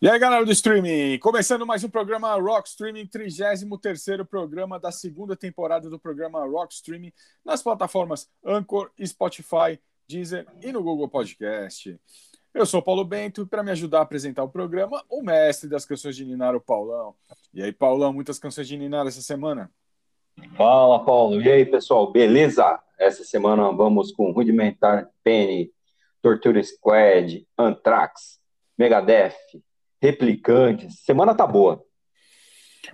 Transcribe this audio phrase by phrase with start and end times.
[0.00, 3.66] E aí, galera do streaming, começando mais um programa Rock Streaming, 33
[4.30, 7.12] programa da segunda temporada do programa Rock Streaming,
[7.44, 9.76] nas plataformas Anchor, Spotify,
[10.08, 11.98] Deezer e no Google Podcast.
[12.54, 15.84] Eu sou Paulo Bento e para me ajudar a apresentar o programa, o mestre das
[15.84, 17.16] canções de Ninar, o Paulão.
[17.52, 19.68] E aí, Paulão, muitas canções de Ninar essa semana?
[20.56, 21.42] Fala, Paulo.
[21.42, 22.80] E aí, pessoal, beleza?
[22.96, 25.72] Essa semana vamos com Rudimentar Penny,
[26.22, 28.38] Torture Squad, Anthrax,
[28.78, 29.34] Megadeth,
[30.00, 31.00] replicantes.
[31.00, 31.84] Semana tá boa.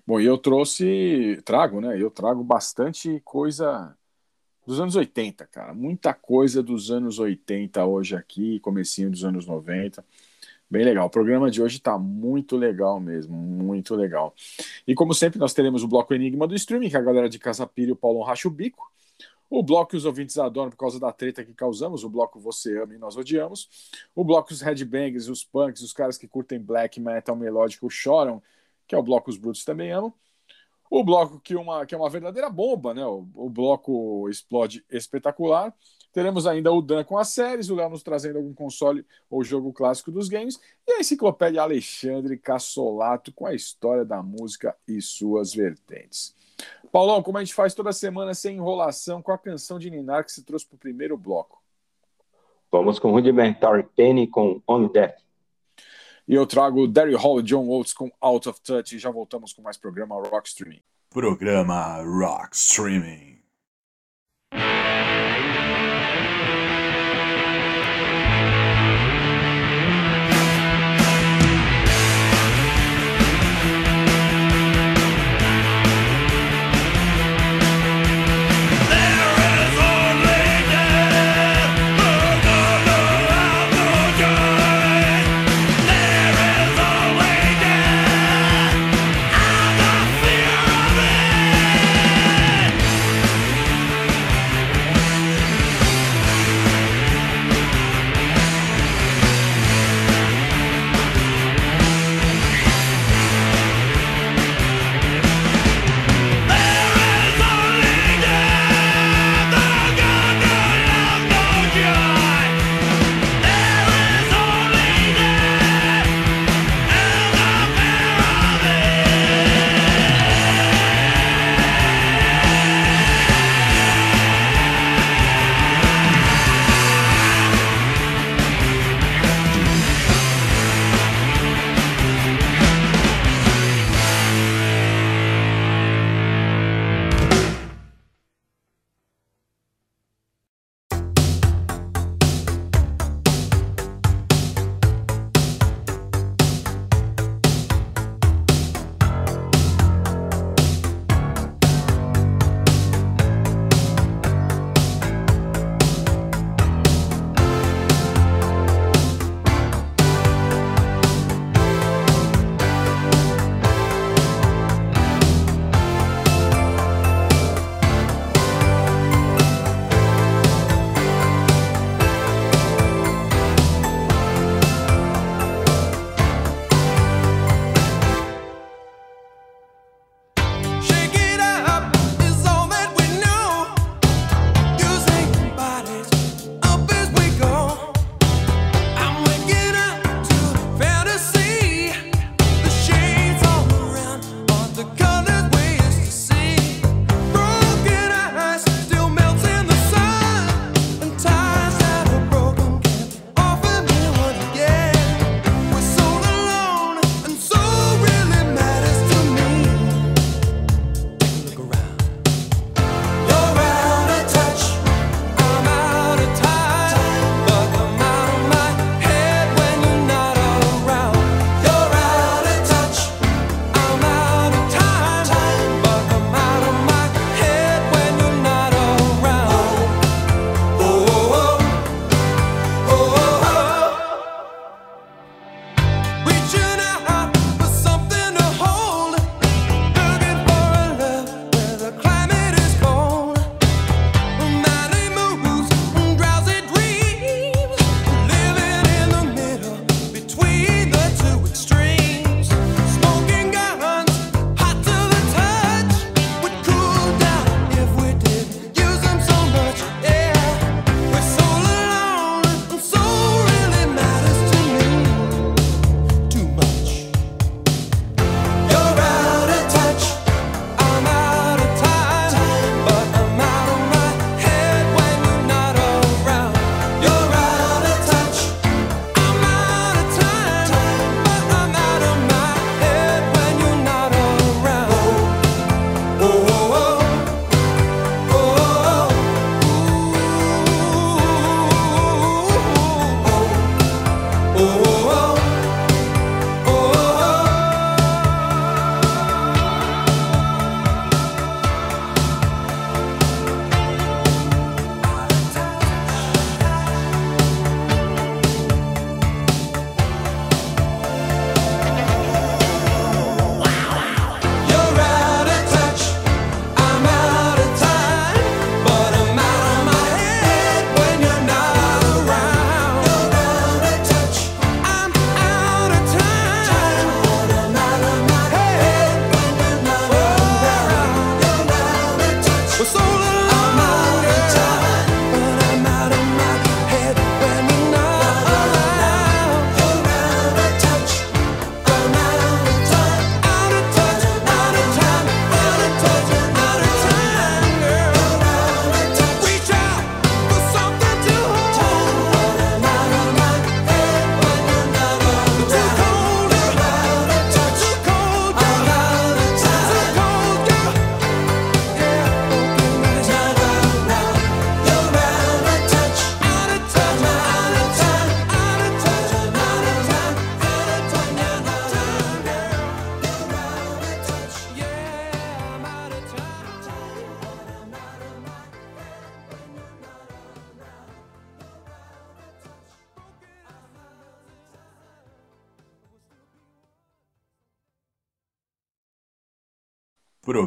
[0.06, 2.00] Bom, e eu trouxe, trago, né?
[2.00, 3.96] Eu trago bastante coisa
[4.66, 5.74] dos anos 80, cara.
[5.74, 10.04] Muita coisa dos anos 80 hoje aqui, comecinho dos anos 90.
[10.68, 11.06] Bem legal.
[11.06, 14.34] O programa de hoje tá muito legal mesmo, muito legal.
[14.86, 17.66] E como sempre, nós teremos o bloco Enigma do Streaming, que a galera de Casa
[17.66, 18.90] Pira e o racha o bico.
[19.56, 22.76] O bloco que os ouvintes adoram por causa da treta que causamos, o bloco Você
[22.76, 23.68] Ama e Nós Odiamos.
[24.12, 28.42] O bloco os headbangers, os punks, os caras que curtem black metal melódico choram,
[28.84, 30.12] que é o bloco Os Brutos Também Amam.
[30.90, 33.06] O bloco que, uma, que é uma verdadeira bomba, né?
[33.06, 35.72] O, o bloco Explode Espetacular.
[36.12, 39.72] Teremos ainda o Dan com as séries, o Léo nos trazendo algum console ou jogo
[39.72, 45.54] clássico dos games, e a enciclopédia Alexandre Cassolato com a história da música e suas
[45.54, 46.34] vertentes.
[46.92, 50.32] Paulão, como a gente faz toda semana sem enrolação, com a canção de Ninar que
[50.32, 51.62] se trouxe para o primeiro bloco?
[52.70, 55.16] Vamos com Rudimentar Penny com On Death.
[56.26, 59.52] E eu trago Derry Hall e John Oates com Out of Touch e já voltamos
[59.52, 60.82] com mais programa Rock Streaming.
[61.10, 63.33] Programa Rock Streaming.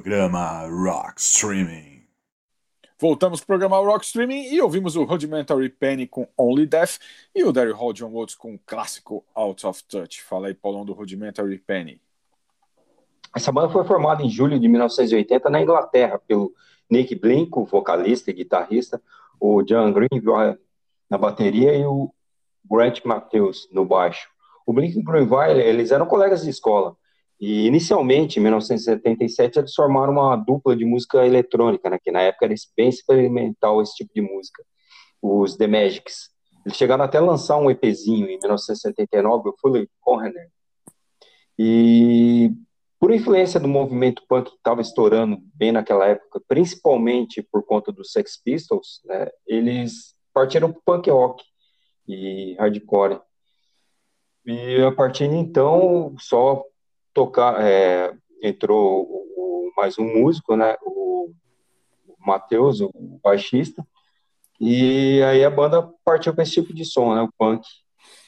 [0.07, 2.03] Programa Rock Streaming.
[2.97, 6.97] Voltamos pro programa Rock Streaming e ouvimos o Rudimentary Penny com Only Death
[7.35, 10.23] e o Daryl Hall John Oates com o clássico Out of Touch.
[10.23, 11.99] Fala aí, Paulão, do Rudimentary Penny.
[13.35, 16.53] Essa banda foi formada em julho de 1980 na Inglaterra pelo
[16.89, 19.01] Nick Blink, o vocalista e guitarrista,
[19.37, 20.57] o John Greenville
[21.09, 22.13] na bateria e o
[22.63, 24.29] Grant Matthews no baixo.
[24.65, 26.95] O Blink e o Greenville, eles eram colegas de escola.
[27.39, 32.45] E inicialmente, em 1977, eles formaram uma dupla de música eletrônica, né, que na época
[32.45, 34.63] era bem experimental esse tipo de música,
[35.21, 36.29] os The Magics.
[36.65, 40.49] Eles chegaram até a lançar um EPzinho em 1979, o Fully Corner.
[41.59, 42.51] E
[42.99, 48.11] por influência do movimento punk que estava estourando bem naquela época, principalmente por conta dos
[48.11, 51.43] Sex Pistols, né, eles partiram para punk rock
[52.07, 53.19] e hardcore.
[54.43, 56.63] E a partir de então, só
[57.17, 61.31] tocar, é, entrou o, mais um músico, né, o,
[62.07, 62.91] o Matheus, o
[63.23, 63.83] baixista,
[64.61, 67.65] e aí a banda partiu para esse tipo de som, né, o punk.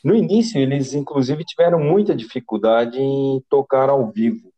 [0.04, 4.52] No início, eles inclusive tiveram muita dificuldade em tocar ao vivo,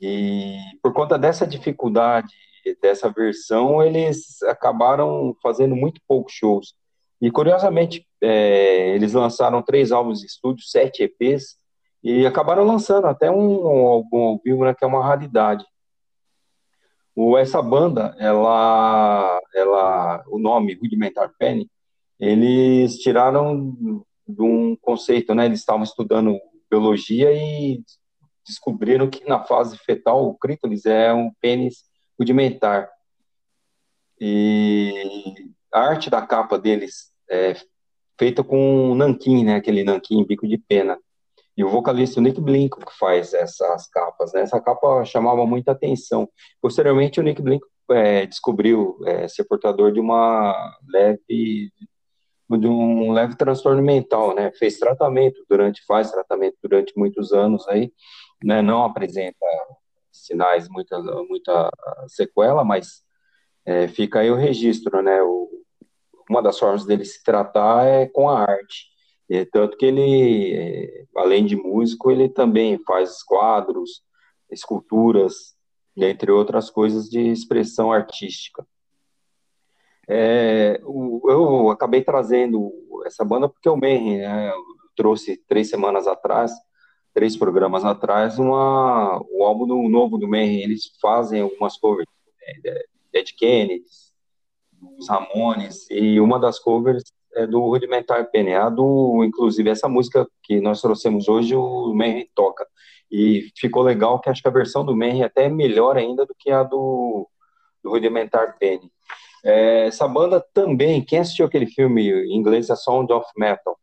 [0.00, 2.32] e por conta dessa dificuldade,
[2.80, 6.72] dessa versão, eles acabaram fazendo muito poucos shows.
[7.20, 11.56] E curiosamente, é, eles lançaram três álbuns de estúdio, sete EPs,
[12.06, 15.66] e acabaram lançando até um álbum ao vivo, né, que é uma raridade.
[17.16, 21.68] O, essa banda, ela, ela, o nome Rudimentar Penny,
[22.20, 23.74] eles tiraram
[24.24, 25.46] de um conceito, né?
[25.46, 26.38] Eles estavam estudando
[26.70, 27.82] biologia e
[28.46, 31.86] descobriram que na fase fetal o clítoris é um pênis
[32.16, 32.88] rudimentar.
[34.20, 35.34] E
[35.72, 37.54] a arte da capa deles é
[38.16, 39.56] feita com nanquim, né?
[39.56, 40.96] Aquele nanquim bico de pena.
[41.56, 44.42] E o vocalista Nick Blink que faz essas capas, né?
[44.42, 46.28] Essa capa chamava muita atenção.
[46.60, 51.70] Posteriormente, o Nick Blink é, descobriu é, ser portador de uma leve
[52.48, 54.52] de um leve transtorno mental, né?
[54.52, 57.92] Fez tratamento durante, faz tratamento durante muitos anos aí,
[58.44, 58.62] né?
[58.62, 59.44] Não apresenta
[60.12, 61.70] sinais, muita, muita
[62.06, 63.02] sequela, mas
[63.64, 65.20] é, fica aí o registro, né?
[65.22, 65.50] O,
[66.30, 68.86] uma das formas dele se tratar é com a arte.
[69.28, 74.02] É, tanto que ele, é, além de músico, ele também faz quadros,
[74.50, 75.56] esculturas,
[75.96, 78.66] entre outras coisas de expressão artística.
[80.08, 82.72] É, eu acabei trazendo
[83.04, 84.52] essa banda porque o Mayhem né,
[84.94, 86.52] trouxe três semanas atrás,
[87.12, 90.62] três programas atrás, uma, o álbum do, novo do Mayhem.
[90.62, 92.06] Eles fazem algumas covers,
[92.62, 92.72] né,
[93.12, 94.12] Dead Kennedys,
[94.98, 97.02] os Ramones, e uma das covers
[97.36, 102.30] é do Rudimentar Penny, a do, inclusive, essa música que nós trouxemos hoje, o Manry
[102.34, 102.66] toca.
[103.10, 106.34] E ficou legal que acho que a versão do Manry é até melhor ainda do
[106.38, 107.28] que a do,
[107.82, 108.90] do Rudimentar Penny.
[109.44, 113.78] É, essa banda também, quem assistiu aquele filme em inglês é Sound of Metal,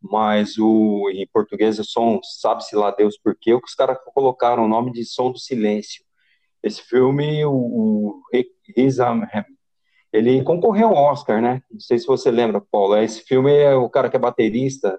[0.00, 4.68] mas o, em português é som, sabe-se lá Deus por quê, os caras colocaram o
[4.68, 6.04] nome de Som do Silêncio.
[6.62, 8.22] Esse filme, o, o
[8.76, 8.98] Riz
[10.12, 11.62] ele concorreu ao Oscar, né?
[11.70, 12.96] Não sei se você lembra, Paulo.
[12.96, 14.98] Esse filme é o cara que é baterista.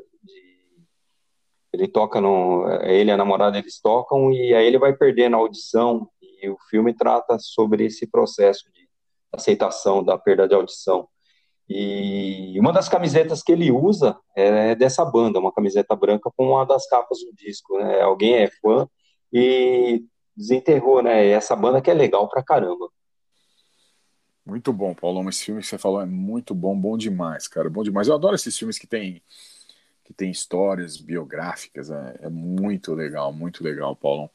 [1.74, 2.66] Ele toca no.
[2.84, 6.08] Ele e a namorada eles tocam e aí ele vai perder na audição.
[6.22, 8.88] E o filme trata sobre esse processo de
[9.34, 11.08] aceitação da perda de audição.
[11.70, 16.66] E uma das camisetas que ele usa é dessa banda, uma camiseta branca com uma
[16.66, 18.02] das capas do disco, né?
[18.02, 18.88] Alguém é fã
[19.32, 20.04] e
[20.36, 21.28] desenterrou, né?
[21.28, 22.90] Essa banda que é legal pra caramba.
[24.46, 25.30] Muito bom, Paulão.
[25.30, 27.70] Esse filme que você falou é muito bom, bom demais, cara.
[27.70, 28.08] Bom demais.
[28.08, 29.22] Eu adoro esses filmes que tem,
[30.04, 31.90] que tem histórias biográficas.
[31.92, 34.30] É, é muito legal, muito legal, Paulão.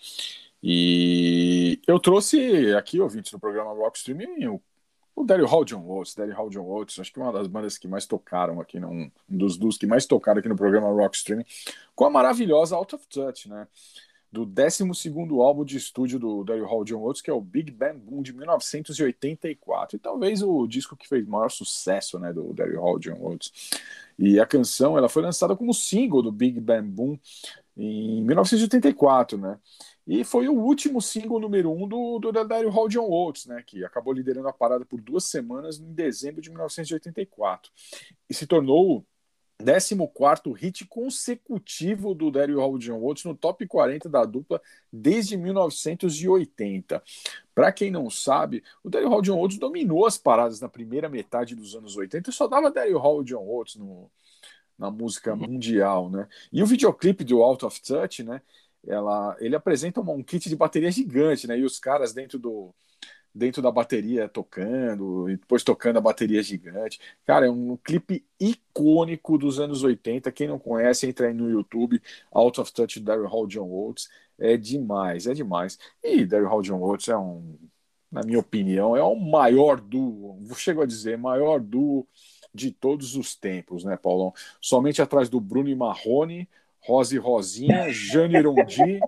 [0.62, 4.60] E eu trouxe aqui, ouvintes do programa Rock Streaming, o,
[5.14, 6.14] o Daryl Hall John Oates.
[6.14, 9.56] Daryl Hall John acho que é uma das bandas que mais tocaram aqui, um dos,
[9.56, 11.44] dos que mais tocaram aqui no programa Rock Streaming,
[11.94, 13.66] com a maravilhosa Out of Touch, né?
[14.36, 14.84] Do 12
[15.40, 18.34] álbum de estúdio do Daryl Hall John Oates, que é o Big Band Boom de
[18.34, 23.50] 1984, e talvez o disco que fez maior sucesso né, do Daryl Hall John Oates.
[24.18, 27.18] E a canção ela foi lançada como single do Big Band Boom
[27.76, 29.58] em 1984, né?
[30.06, 33.62] E foi o último single número um do, do Daryl Hall John Oates, né?
[33.66, 37.72] Que acabou liderando a parada por duas semanas em dezembro de 1984.
[38.28, 39.04] E se tornou
[39.58, 44.60] 14 hit consecutivo do Daryl Hall John Oates no top 40 da dupla
[44.92, 47.02] desde 1980.
[47.54, 51.54] Para quem não sabe, o Daryl Hall John Oates dominou as paradas na primeira metade
[51.54, 54.10] dos anos 80 e só dava Daryl Hall John Oates no,
[54.78, 56.28] na música mundial, né?
[56.52, 58.42] E o videoclipe do Out of Touch, né?
[58.86, 61.58] ela, ele apresenta um, um kit de bateria gigante, né?
[61.58, 62.74] E os caras dentro do
[63.36, 66.98] dentro da bateria tocando, e depois tocando a bateria gigante.
[67.26, 70.32] Cara, é um clipe icônico dos anos 80.
[70.32, 72.00] Quem não conhece, entra aí no YouTube,
[72.32, 74.08] Out of Touch, Daryl Hall, John Oates.
[74.38, 75.78] É demais, é demais.
[76.02, 77.58] E Daryl Hall, John Oates é um,
[78.10, 82.06] na minha opinião, é o maior duo, chego a dizer, maior duo
[82.54, 84.32] de todos os tempos, né, Paulão?
[84.60, 86.48] Somente atrás do Bruno e Marrone,
[86.80, 89.00] Rose e Rosinha, Jane Rondi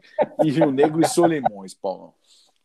[0.45, 2.13] e Rio Negro e Solimões, Paulão.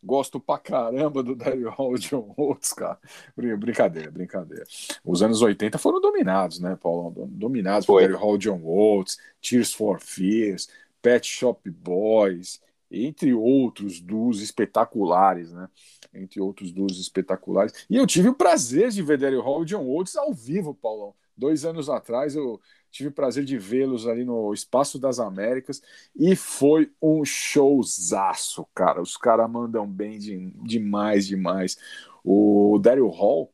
[0.03, 2.99] Gosto pra caramba do Daryl Hall e John Oates, cara.
[3.35, 4.65] Brincadeira, brincadeira.
[5.03, 7.13] Os anos 80 foram dominados, né, Paulo?
[7.29, 10.67] Dominados por Daryl Hall e John Oates, Tears for Fears,
[11.01, 15.69] Pet Shop Boys, entre outros dos espetaculares, né?
[16.13, 17.73] Entre outros dos espetaculares.
[17.89, 21.13] E eu tive o prazer de ver Daryl Hall e John Oates ao vivo, Paulão.
[21.35, 22.59] Dois anos atrás eu
[22.93, 25.81] tive o prazer de vê-los ali no Espaço das Américas
[26.15, 29.01] e foi um showzaço, cara.
[29.01, 31.75] Os caras mandam bem de, demais, demais.
[32.23, 33.51] O Daryl Hall,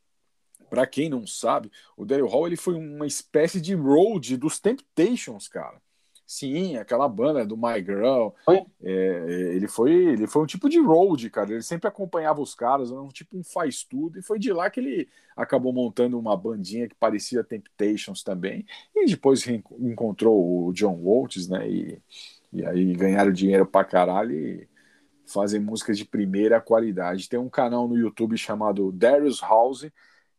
[0.70, 5.48] para quem não sabe, o Daryl Hall ele foi uma espécie de road dos Temptations,
[5.48, 5.82] cara.
[6.32, 8.30] Sim, aquela banda do My Girl.
[8.84, 11.52] É, ele, foi, ele foi um tipo de road, cara.
[11.54, 14.20] Ele sempre acompanhava os caras, um tipo um faz tudo.
[14.20, 18.64] E foi de lá que ele acabou montando uma bandinha que parecia Temptations também.
[18.96, 21.68] E depois encontrou o John Waltz, né?
[21.68, 22.00] E,
[22.54, 24.70] e aí ganharam dinheiro pra caralho e
[25.26, 27.28] fazem músicas de primeira qualidade.
[27.28, 29.90] Tem um canal no YouTube chamado Darius House,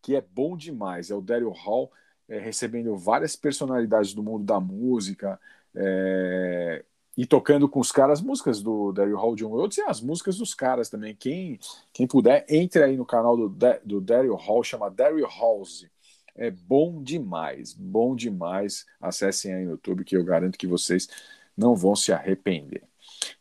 [0.01, 1.11] que é bom demais.
[1.11, 1.91] É o Daryl Hall
[2.29, 5.37] é, recebendo várias personalidades do mundo da música
[5.75, 6.85] é,
[7.17, 10.55] e tocando com os caras músicas do Daryl Hall John Oates e as músicas dos
[10.55, 11.15] caras também.
[11.15, 11.59] Quem,
[11.93, 13.49] quem puder, entre aí no canal do,
[13.85, 15.89] do Daryl Hall, chama Daryl Halls.
[16.35, 18.87] É bom demais, bom demais.
[19.01, 21.09] Acessem aí no YouTube que eu garanto que vocês
[21.57, 22.85] não vão se arrepender.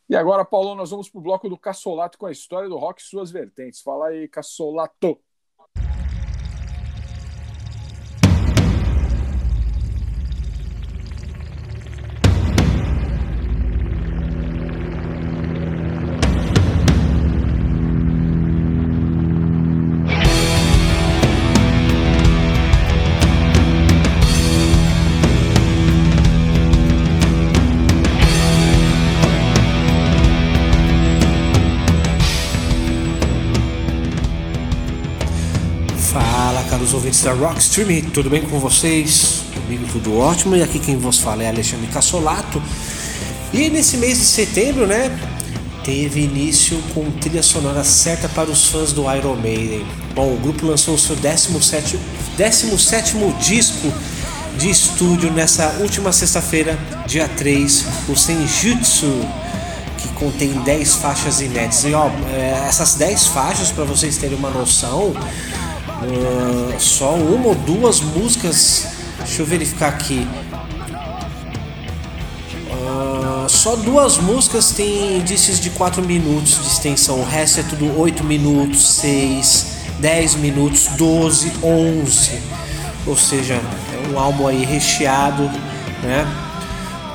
[0.08, 3.00] E agora, Paulo, nós vamos para o bloco do Cassolato com a história do rock
[3.00, 3.80] e suas vertentes.
[3.80, 5.18] Fala aí, Cassolato.
[37.20, 39.42] Ouvintes da Rock Stream, tudo bem com vocês?
[39.54, 42.62] Comigo tudo ótimo e aqui quem vos fala é Alexandre Cassolato.
[43.52, 45.10] E nesse mês de setembro, né,
[45.84, 49.86] teve início com trilha sonora certa para os fãs do Iron Maiden.
[50.14, 51.98] Bom, o grupo lançou o seu 17,
[52.36, 53.92] 17 disco
[54.56, 59.20] de estúdio nessa última sexta-feira, dia 3, o Senjutsu,
[59.98, 61.84] que contém 10 faixas inéditas.
[61.84, 65.14] E ó, é, essas 10 faixas, para vocês terem uma noção,
[66.02, 68.86] Uh, só uma ou duas músicas.
[69.18, 70.26] Deixa eu verificar aqui.
[72.70, 77.20] Uh, só duas músicas têm indícios de 4 minutos de extensão.
[77.20, 79.66] O resto é tudo 8 minutos, 6,
[79.98, 82.40] 10 minutos, 12, 11.
[83.06, 85.42] Ou seja, é um álbum aí recheado,
[86.02, 86.26] né?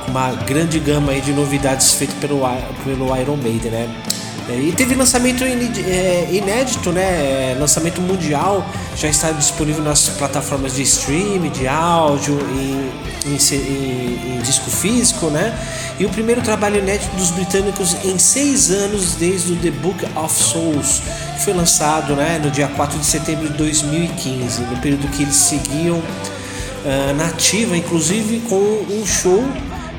[0.04, 2.42] Com uma grande gama aí de novidades feitas pelo,
[2.84, 4.02] pelo Iron Maiden, né?
[4.48, 7.02] É, e teve lançamento é, inédito, né?
[7.02, 8.64] É, lançamento mundial,
[8.96, 12.90] já está disponível nas plataformas de streaming, de áudio, em,
[13.28, 15.52] em, em, em, disco físico, né?
[15.98, 20.32] E o primeiro trabalho inédito dos britânicos em seis anos, desde o The Book of
[20.32, 21.02] Souls,
[21.34, 25.34] que foi lançado né, no dia 4 de setembro de 2015, no período que eles
[25.34, 29.42] seguiam uh, na ativa, inclusive com um show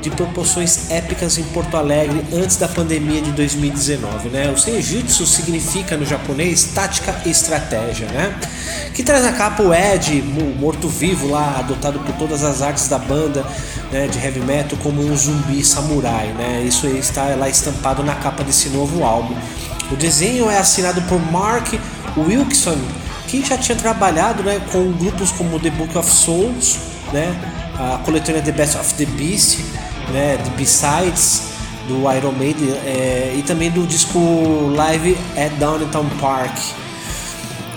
[0.00, 4.50] de proporções épicas em Porto Alegre antes da pandemia de 2019, né?
[4.50, 8.38] O Senjutsu significa no japonês tática e estratégia, né?
[8.94, 10.22] Que traz a capa o Ed,
[10.58, 13.44] morto-vivo lá, adotado por todas as artes da banda
[13.92, 16.62] né, de heavy metal como um zumbi samurai, né?
[16.66, 19.34] Isso está lá estampado na capa desse novo álbum.
[19.90, 21.74] O desenho é assinado por Mark
[22.16, 22.76] Wilkson,
[23.26, 26.78] que já tinha trabalhado né, com grupos como The Book of Souls,
[27.12, 27.34] né,
[27.78, 29.60] a coletânea The Best of the Beast,
[30.12, 31.48] né, de B-Sides
[31.86, 34.18] do Iron Maiden é, e também do disco
[34.76, 36.56] Live at Downtown Park,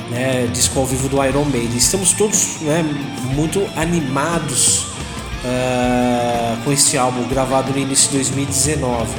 [0.09, 1.77] né, disco ao vivo do Iron Maiden.
[1.77, 2.83] Estamos todos né,
[3.33, 4.91] muito animados
[5.43, 9.09] uh, com este álbum gravado no início de 2019.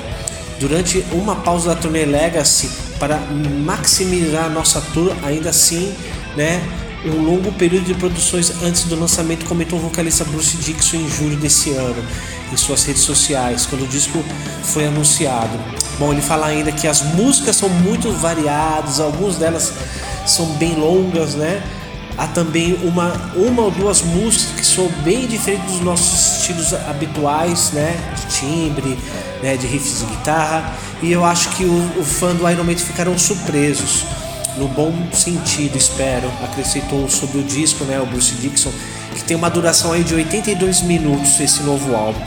[0.60, 3.18] Durante uma pausa da turnê Legacy para
[3.64, 5.92] maximizar nossa tour, ainda assim,
[6.36, 6.62] né,
[7.04, 11.36] um longo período de produções antes do lançamento, comentou o vocalista Bruce Dixon em julho
[11.36, 12.04] desse ano.
[12.52, 14.22] Em suas redes sociais quando o disco
[14.62, 15.58] foi anunciado.
[15.98, 19.72] Bom, ele fala ainda que as músicas são muito variadas, algumas delas
[20.26, 21.62] são bem longas, né?
[22.16, 27.70] Há também uma, uma ou duas músicas que são bem diferentes dos nossos estilos habituais,
[27.72, 27.96] né?
[28.16, 28.98] De timbre,
[29.42, 29.56] né?
[29.56, 30.74] de riffs de guitarra.
[31.02, 34.04] E eu acho que o, o fã do Iron Maiden ficaram surpresos,
[34.56, 36.30] no bom sentido, espero.
[36.44, 38.00] Acrescentou sobre o disco, né?
[38.00, 38.72] O Bruce Dixon,
[39.14, 42.20] que tem uma duração aí de 82 minutos esse novo álbum.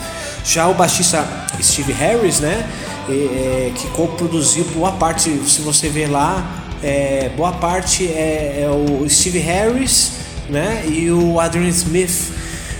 [0.45, 1.27] Já o baixista
[1.61, 2.69] Steve Harris, né?
[3.09, 9.07] É, que co-produziu boa parte, se você ver lá, é, boa parte é, é, o
[9.09, 10.13] Steve Harris
[10.49, 12.31] né, e o Adrian Smith,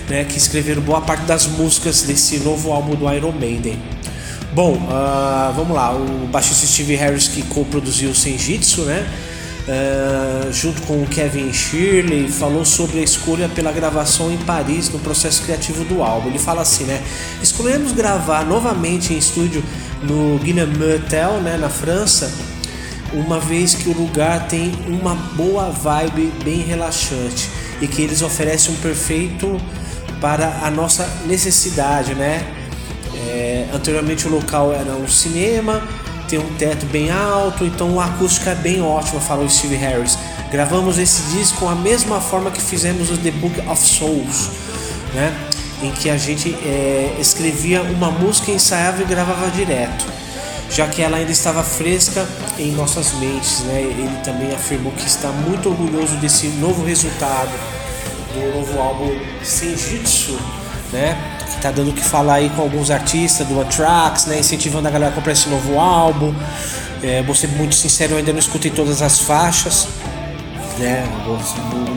[0.08, 3.78] né, que escreveram boa parte das músicas desse novo álbum do Iron Maiden.
[4.52, 9.06] Bom, uh, vamos lá, o baixista Steve Harris que co-produziu o Senjitsu, né?
[9.66, 15.00] Uh, junto com o Kevin Shirley, falou sobre a escolha pela gravação em Paris no
[15.00, 16.28] processo criativo do álbum.
[16.28, 17.02] Ele fala assim, né?
[17.42, 19.64] Escolhemos gravar novamente em estúdio
[20.02, 22.32] no Guilherme Hotel, né, na França,
[23.12, 27.50] uma vez que o lugar tem uma boa vibe bem relaxante
[27.80, 29.60] e que eles oferecem um perfeito
[30.20, 32.46] para a nossa necessidade, né?
[33.14, 35.82] É, anteriormente o local era um cinema,
[36.28, 40.18] tem um teto bem alto, então a acústica é bem ótima, falou Steve Harris.
[40.50, 44.50] Gravamos esse disco com a mesma forma que fizemos o The Book of Souls,
[45.14, 45.34] né?
[45.82, 50.16] Em que a gente é, escrevia uma música, ensaiava e gravava direto
[50.70, 52.26] já que ela ainda estava fresca
[52.58, 53.60] em nossas mentes.
[53.60, 53.82] Né?
[53.82, 57.52] Ele também afirmou que está muito orgulhoso desse novo resultado
[58.34, 60.38] do novo álbum Senjutsu,
[60.96, 61.16] né?
[61.44, 64.40] que está dando o que falar aí com alguns artistas do Anthrax, né?
[64.40, 66.34] incentivando a galera a comprar esse novo álbum.
[67.02, 69.86] É, vou ser muito sincero, eu ainda não escutei todas as faixas.
[70.78, 71.06] Né?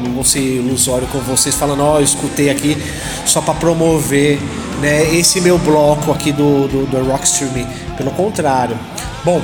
[0.04, 2.78] Não vou ser ilusório com vocês falando, ó, oh, eu escutei aqui
[3.26, 4.40] só para promover
[4.82, 8.78] né, esse meu bloco aqui do, do, do Rockstream pelo contrário.
[9.24, 9.42] Bom,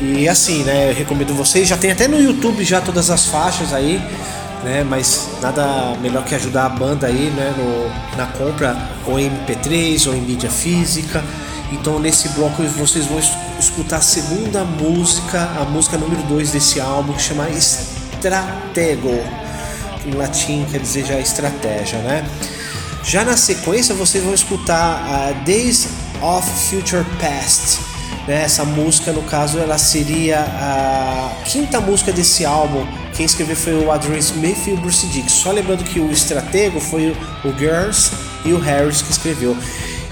[0.00, 3.72] e assim, né, eu recomendo vocês, já tem até no YouTube já todas as faixas
[3.72, 4.00] aí,
[4.68, 8.76] né, mas nada melhor que ajudar a banda aí, né, no, na compra
[9.06, 11.24] ou em MP3 ou em mídia física.
[11.72, 13.18] Então nesse bloco vocês vão
[13.58, 19.22] escutar a segunda música, a música número 2 desse álbum que chama Stratego.
[20.06, 22.26] Em latim quer dizer já estratégia, né?
[23.02, 25.88] Já na sequência vocês vão escutar a Days
[26.20, 27.88] of Future Past
[28.28, 28.42] né?
[28.42, 32.86] Essa música, no caso, ela seria a quinta música desse álbum.
[33.18, 35.32] Quem escreveu foi o Adrian Smith e o Bruce Dix.
[35.32, 38.12] Só lembrando que o estratego foi o Girls
[38.44, 39.56] e o Harris que escreveu.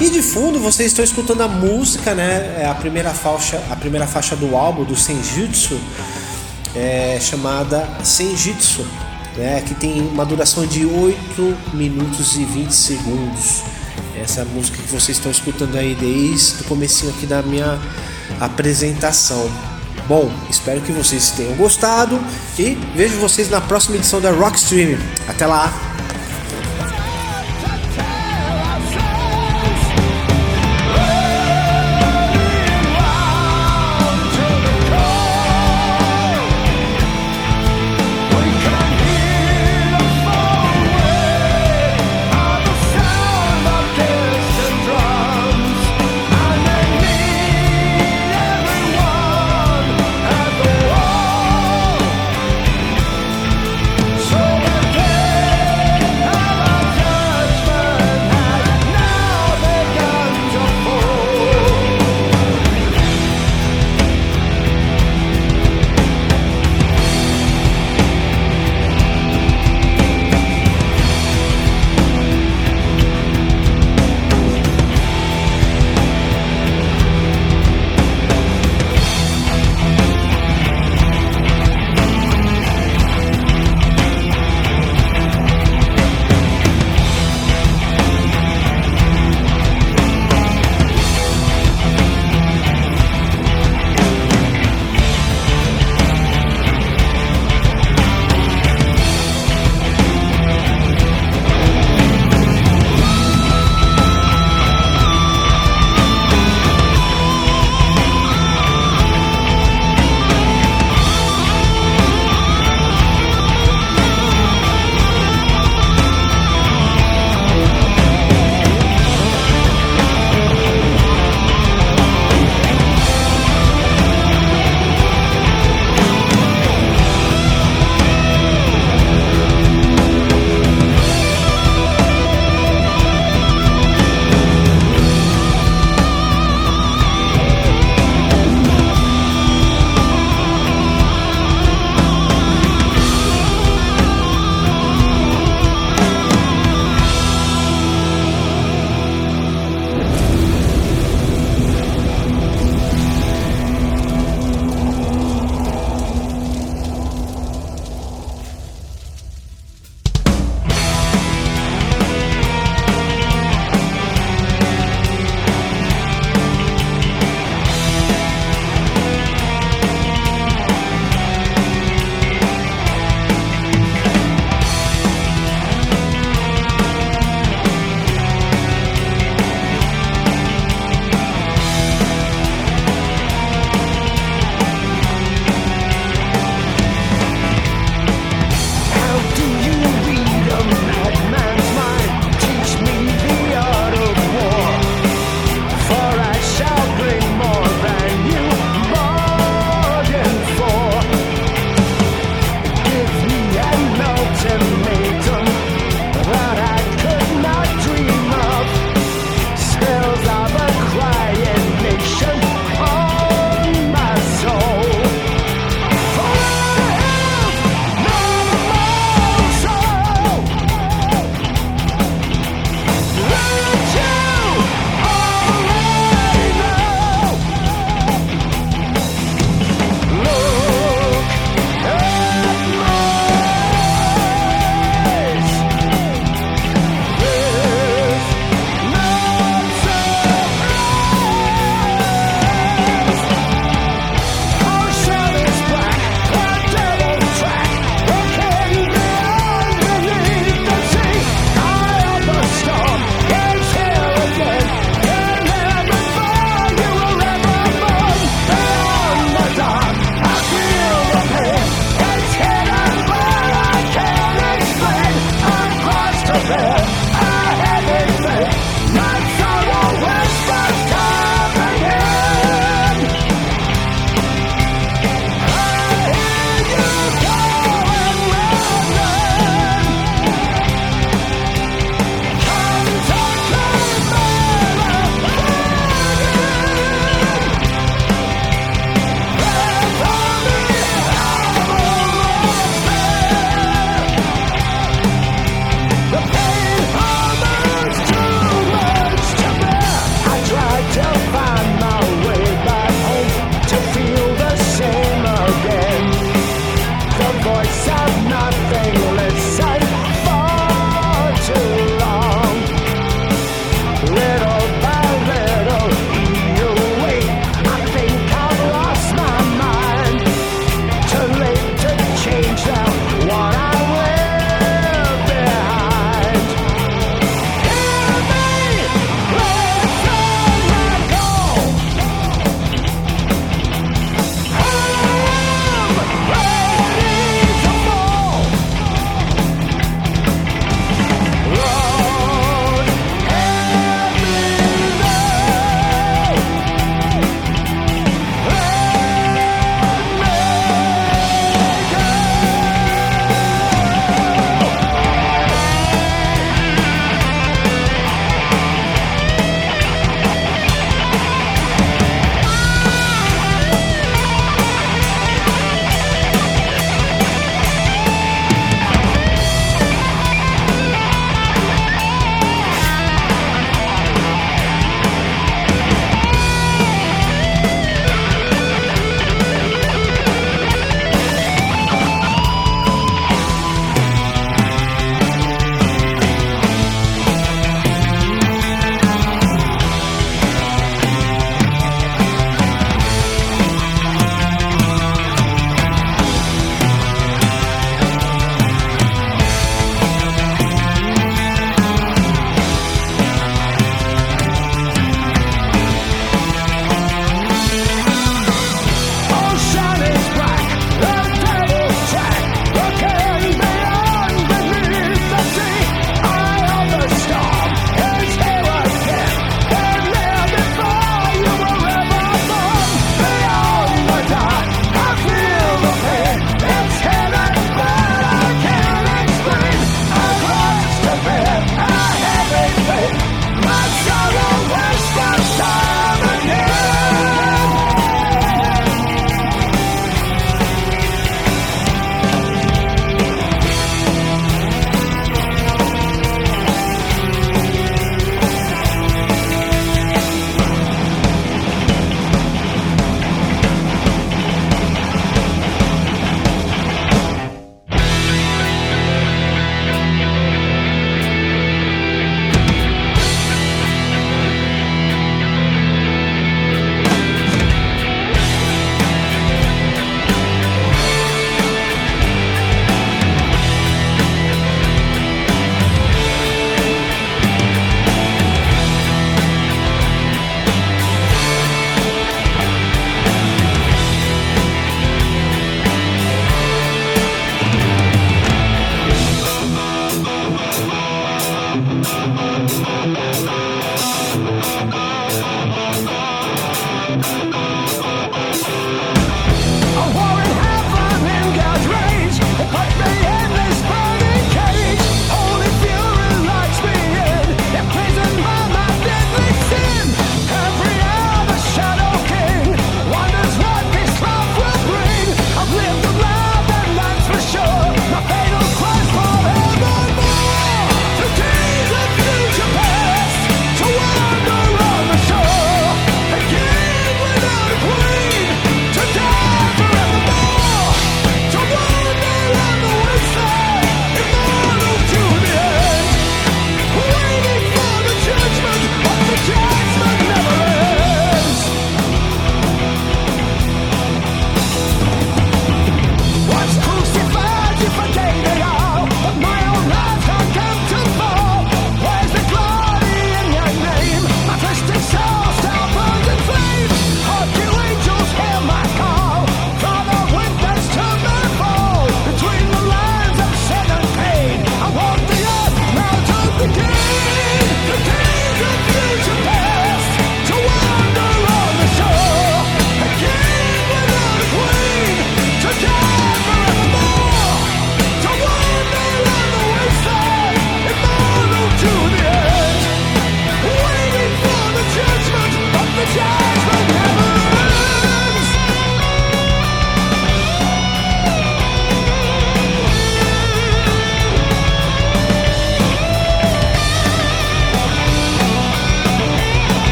[0.00, 2.62] E de fundo vocês estão escutando a música, né?
[2.62, 5.78] É a primeira faixa, a primeira faixa do álbum do Senjutsu,
[6.74, 8.86] é chamada Senjutsu,
[9.36, 9.60] né?
[9.60, 13.64] Que tem uma duração de 8 minutos e 20 segundos.
[14.16, 17.78] Essa música que vocês estão escutando aí desde o comecinho aqui da minha
[18.40, 19.73] apresentação.
[20.06, 22.20] Bom, espero que vocês tenham gostado
[22.58, 24.98] e vejo vocês na próxima edição da Rockstream.
[25.26, 25.93] Até lá!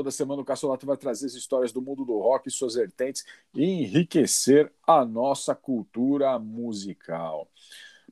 [0.00, 3.22] Toda semana o Cassolato vai trazer as histórias do mundo do rock e suas vertentes
[3.54, 7.46] e enriquecer a nossa cultura musical.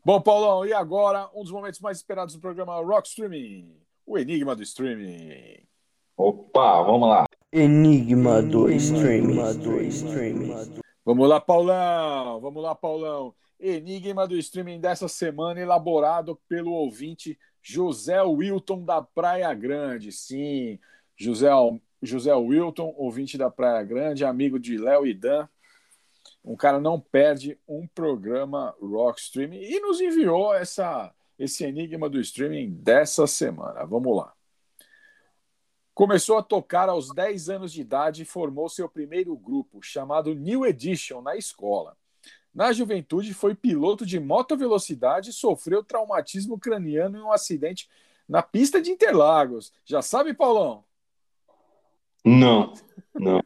[0.05, 3.74] Bom, Paulão, e agora um dos momentos mais esperados do programa Rock Streaming,
[4.05, 5.66] o Enigma do Streaming.
[6.14, 7.24] Opa, vamos lá.
[7.51, 9.38] Enigma do Streaming.
[11.07, 12.38] Vamos lá, Paulão.
[12.38, 13.35] Vamos lá, Paulão.
[13.59, 20.12] Enigma do Streaming dessa semana elaborado pelo ouvinte José Wilton da Praia Grande.
[20.12, 20.79] Sim,
[21.18, 21.50] José,
[22.00, 25.48] José Wilton, ouvinte da Praia Grande, amigo de Léo e Dan.
[26.44, 32.20] Um cara não perde um programa Rock Streaming e nos enviou essa, esse enigma do
[32.20, 33.85] streaming dessa semana.
[33.85, 34.33] Vamos lá.
[35.92, 40.64] Começou a tocar aos 10 anos de idade e formou seu primeiro grupo, chamado New
[40.64, 41.96] Edition, na escola.
[42.54, 47.88] Na juventude, foi piloto de moto velocidade e sofreu traumatismo craniano em um acidente
[48.28, 49.72] na pista de Interlagos.
[49.85, 50.85] Já sabe, Paulão?
[52.28, 52.74] Não,
[53.14, 53.42] não.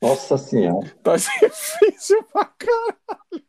[0.00, 0.88] Nossa Senhora.
[1.02, 3.46] Tá difícil pra caralho.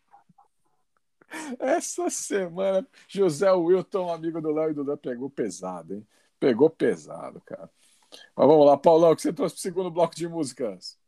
[1.57, 6.05] Essa semana, José Wilton, amigo do Léo e do Dan, pegou pesado, hein?
[6.37, 7.69] Pegou pesado, cara.
[8.35, 10.99] Mas vamos lá, Paulão, o que você trouxe para o segundo bloco de músicas?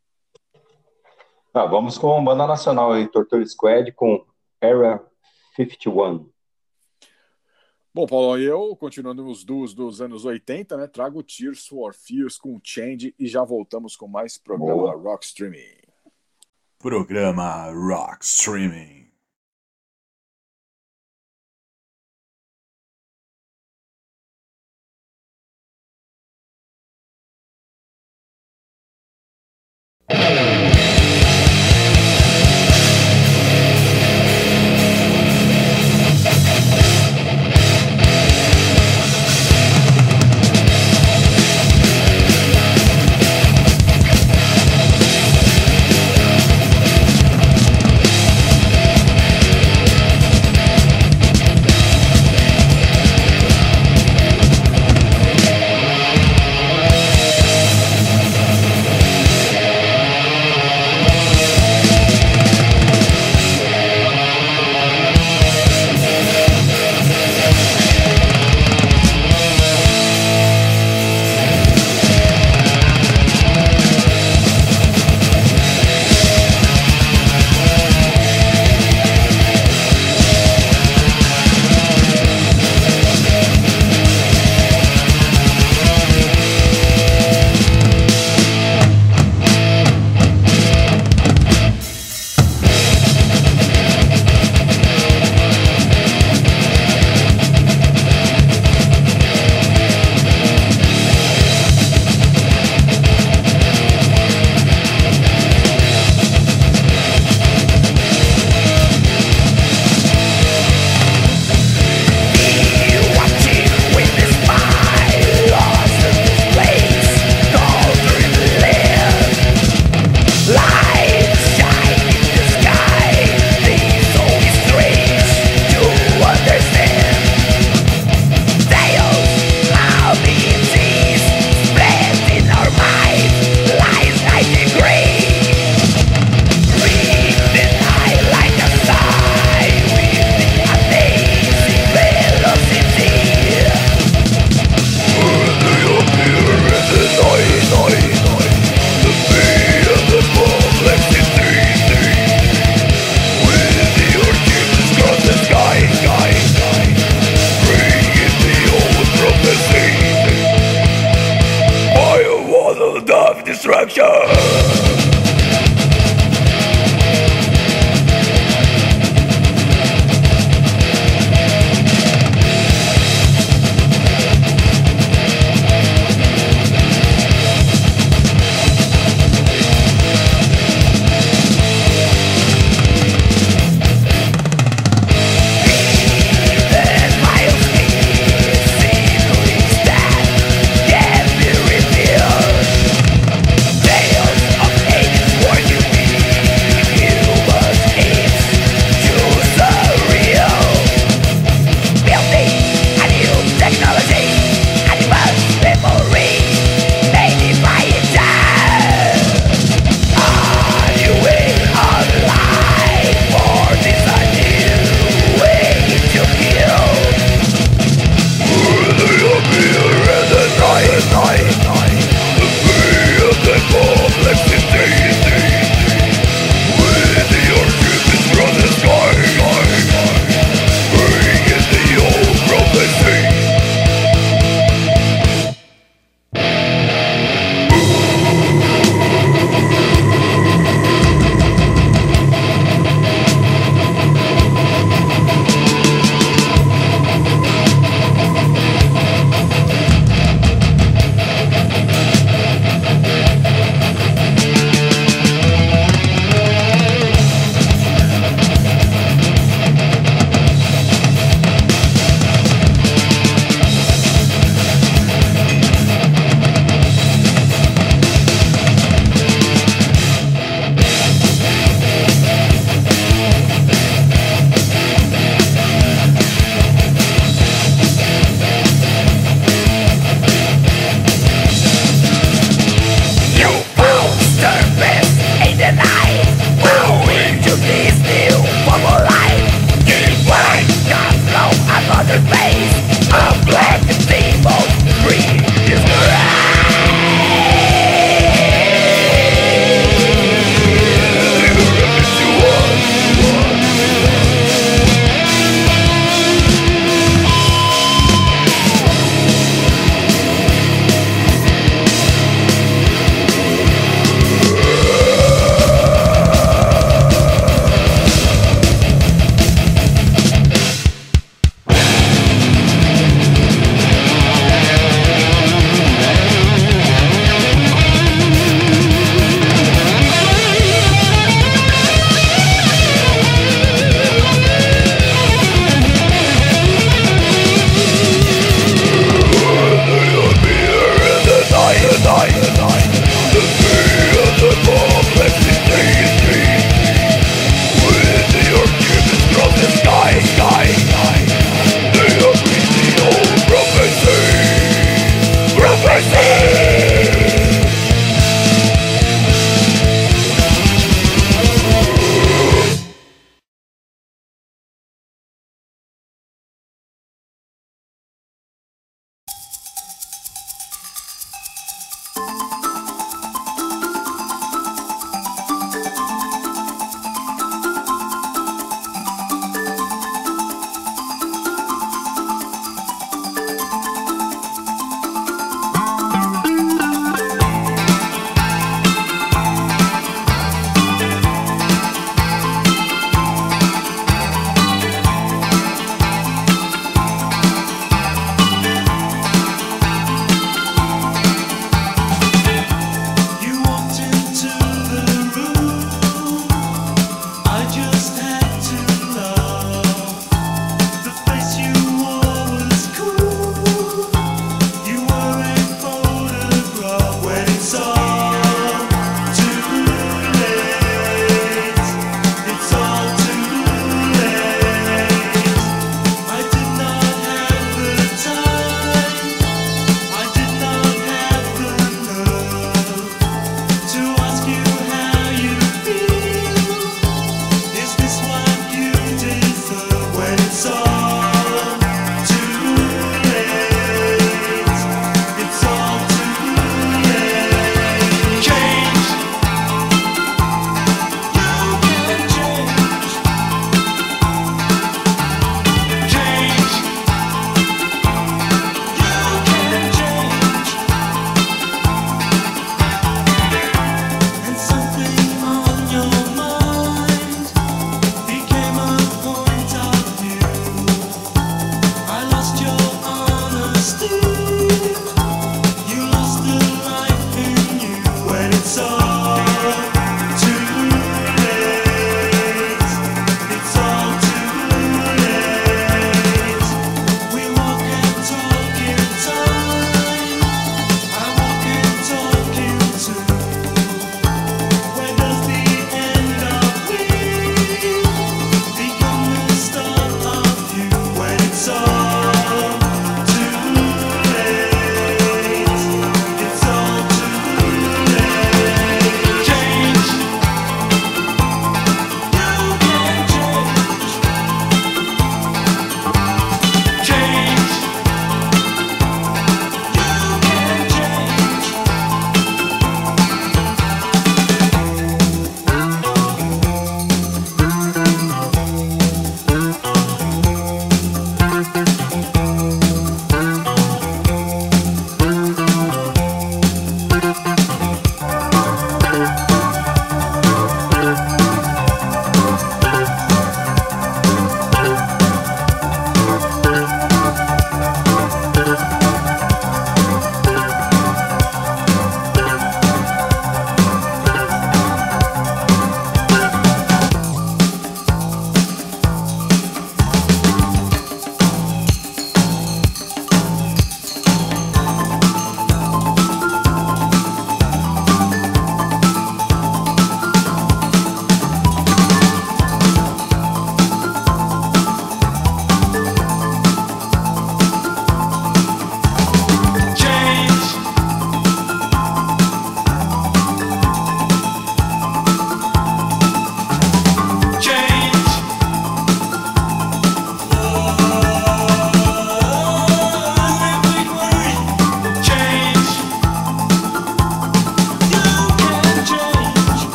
[1.52, 4.24] Ah, vamos com banda nacional aí, Torture Squad com
[4.58, 5.04] Era
[5.54, 6.32] 51.
[7.94, 12.60] Bom, Paulo, eu, continuando nos duos dos anos 80, né, trago Tears for Fears com
[12.60, 14.96] Change e já voltamos com mais programa Boa.
[14.96, 15.76] Rock Streaming.
[16.76, 19.03] Programa Rock Streaming.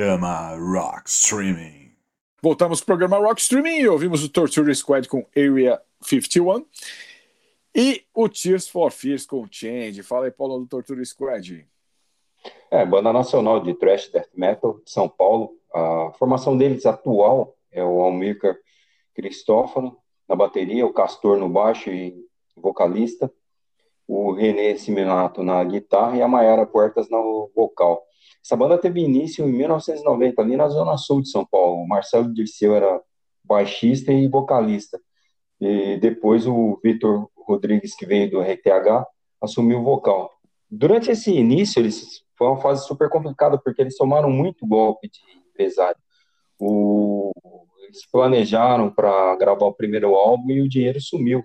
[0.00, 1.92] Programa Rock Streaming.
[2.42, 6.64] Voltamos pro programa Rock Streaming e ouvimos o Torture Squad com Area 51
[7.74, 10.02] e o Tears for Fears com Change.
[10.02, 11.68] Fala aí, Paulo, do Torture Squad.
[12.70, 15.54] É, banda nacional de thrash death metal de São Paulo.
[15.70, 18.40] A formação deles atual é o Almir
[19.12, 22.16] Cristófano na bateria, o Castor no baixo e
[22.56, 23.30] vocalista,
[24.08, 28.02] o René Siminato na guitarra e a Mayara Puertas no vocal.
[28.44, 31.82] Essa banda teve início em 1990, ali na Zona Sul de São Paulo.
[31.82, 33.00] O Marcelo Dirceu era
[33.44, 35.00] baixista e vocalista.
[35.60, 39.06] E depois o Vitor Rodrigues, que veio do RTH,
[39.40, 40.30] assumiu o vocal.
[40.70, 45.20] Durante esse início, eles foi uma fase super complicada, porque eles tomaram muito golpe de
[45.50, 46.00] empresário.
[46.58, 47.32] O,
[47.82, 51.44] eles planejaram para gravar o primeiro álbum e o dinheiro sumiu.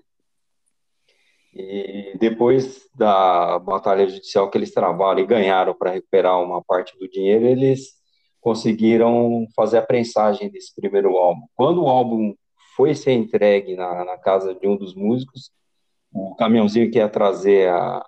[1.55, 7.07] E depois da batalha judicial que eles travaram e ganharam para recuperar uma parte do
[7.07, 7.93] dinheiro, eles
[8.41, 11.47] conseguiram fazer a prensagem desse primeiro álbum.
[11.55, 12.35] Quando o álbum
[12.75, 15.49] foi ser entregue na, na casa de um dos músicos,
[16.11, 18.05] o caminhãozinho que ia trazer a,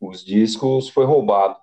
[0.00, 1.56] os discos foi roubado.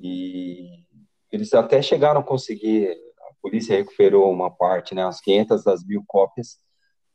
[0.00, 0.84] E
[1.30, 6.02] eles até chegaram a conseguir, a polícia recuperou uma parte, né, as 500 das mil
[6.06, 6.58] cópias,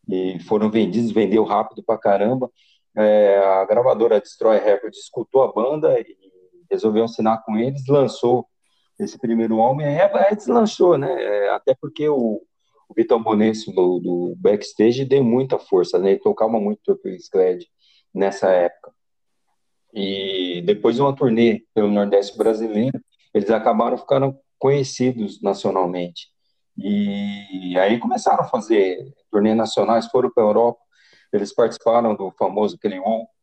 [0.07, 2.49] e foram vendidos, vendeu rápido pra caramba,
[2.95, 6.05] é, a gravadora Destroy Records escutou a banda e
[6.69, 8.47] resolveu assinar com eles, lançou
[8.99, 11.11] esse primeiro álbum e aí deslanchou, né?
[11.11, 12.41] É, até porque o,
[12.87, 16.11] o Vitor do, do, backstage deu muita força, né?
[16.11, 17.67] Ele tocava muito Torture Squad
[18.13, 18.91] nessa época.
[19.93, 22.99] E depois de uma turnê pelo Nordeste brasileiro,
[23.33, 26.27] eles acabaram ficando conhecidos nacionalmente.
[26.77, 30.79] E aí começaram a fazer turnê nacionais, foram para a Europa,
[31.35, 32.99] eles participaram do famoso aquele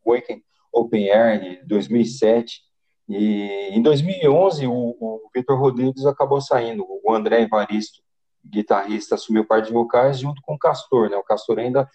[0.07, 2.61] Waken Open Air de 2007.
[3.09, 6.86] E em 2011 o, o Vitor Rodrigues acabou saindo.
[7.05, 8.01] O André Evaristo,
[8.45, 11.16] guitarrista, assumiu parte de vocais junto com o Castor, né?
[11.16, 11.88] O Castor ainda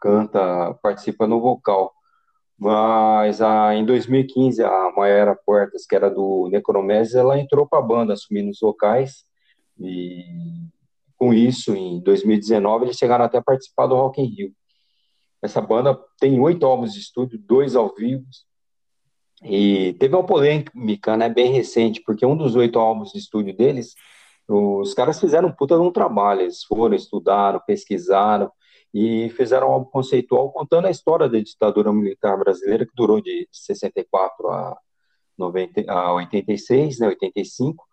[0.00, 1.92] canta, participa no vocal.
[2.56, 7.82] Mas a, em 2015 a Maera Portas, que era do Necromeses, ela entrou para a
[7.82, 9.24] banda assumindo os vocais
[9.78, 10.24] e
[11.16, 14.52] com isso em 2019 eles chegaram até a participar do Rock in Rio.
[15.42, 18.24] Essa banda tem oito álbuns de estúdio, dois ao vivo.
[19.42, 23.94] E teve uma polêmica, né, bem recente, porque um dos oito álbuns de estúdio deles,
[24.46, 26.42] os caras fizeram um puta de um trabalho.
[26.42, 28.50] Eles foram, estudaram, pesquisaram
[28.92, 33.48] e fizeram um álbum conceitual contando a história da ditadura militar brasileira, que durou de
[33.50, 34.76] 64 a,
[35.38, 37.84] 90, a 86, né, 85.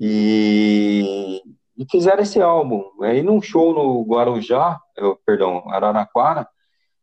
[0.00, 1.42] E,
[1.76, 2.84] e fizeram esse álbum.
[3.02, 6.48] Aí num show no Guarujá, eu, perdão, Araraquara,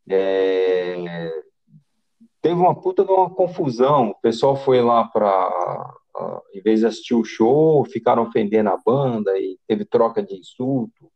[0.09, 1.31] é,
[2.41, 4.09] teve uma puta de uma confusão.
[4.09, 5.93] O pessoal foi lá para,
[6.53, 11.11] em vez de assistir o show, ficaram ofendendo a banda e teve troca de insulto.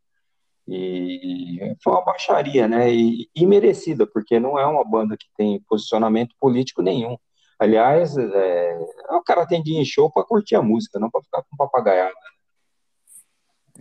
[0.66, 2.92] E foi uma baixaria, né?
[2.92, 7.16] E, e merecida, porque não é uma banda que tem posicionamento político nenhum.
[7.58, 8.78] Aliás, é,
[9.10, 11.56] o cara tem de ir em show para curtir a música, não para ficar com
[11.56, 12.14] papagaiada.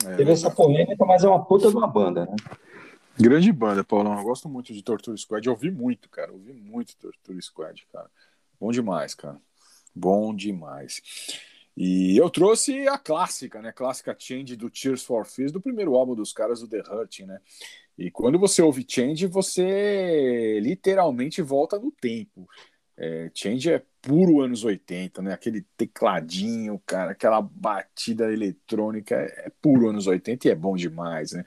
[0.06, 2.36] É, Teve essa polêmica, mas é uma puta de uma banda, né?
[3.22, 4.18] Grande banda, Paulão.
[4.18, 5.46] Eu gosto muito de Torture Squad.
[5.46, 6.32] Eu ouvi muito, cara.
[6.32, 8.10] Eu ouvi muito Torture Squad, cara.
[8.58, 9.38] Bom demais, cara.
[9.94, 11.02] Bom demais.
[11.76, 13.74] E eu trouxe a clássica, né?
[13.74, 17.42] Clássica Change do Tears for Fears, do primeiro álbum dos caras, do The Hurting, né?
[17.98, 22.48] E quando você ouve Change, você literalmente volta no tempo.
[22.96, 25.34] É, Change é puro anos 80, né?
[25.34, 31.34] Aquele tecladinho, cara, aquela batida eletrônica é, é puro anos 80 e é bom demais,
[31.34, 31.44] né?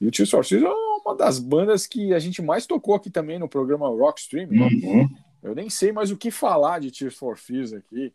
[0.00, 3.08] E o Tears for Fears é uma das bandas que a gente mais tocou aqui
[3.08, 4.48] também no programa Rock Stream.
[4.50, 5.08] Uhum.
[5.42, 8.12] Eu nem sei mais o que falar de Tears for Fears aqui.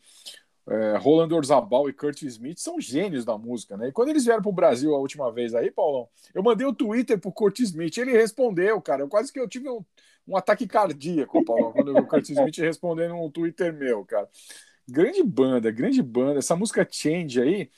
[0.68, 3.88] É, Roland Orzabal e Curtis Smith são gênios da música, né?
[3.88, 6.74] E quando eles vieram pro Brasil a última vez aí, Paulão, eu mandei o um
[6.74, 9.02] Twitter pro Curtis Smith, ele respondeu, cara.
[9.02, 9.84] Eu quase que eu tive um,
[10.28, 14.30] um ataque cardíaco, Paulão, quando eu vi o Curtis Smith respondendo um Twitter meu, cara.
[14.88, 16.40] Grande banda, grande banda.
[16.40, 17.70] Essa música Change aí,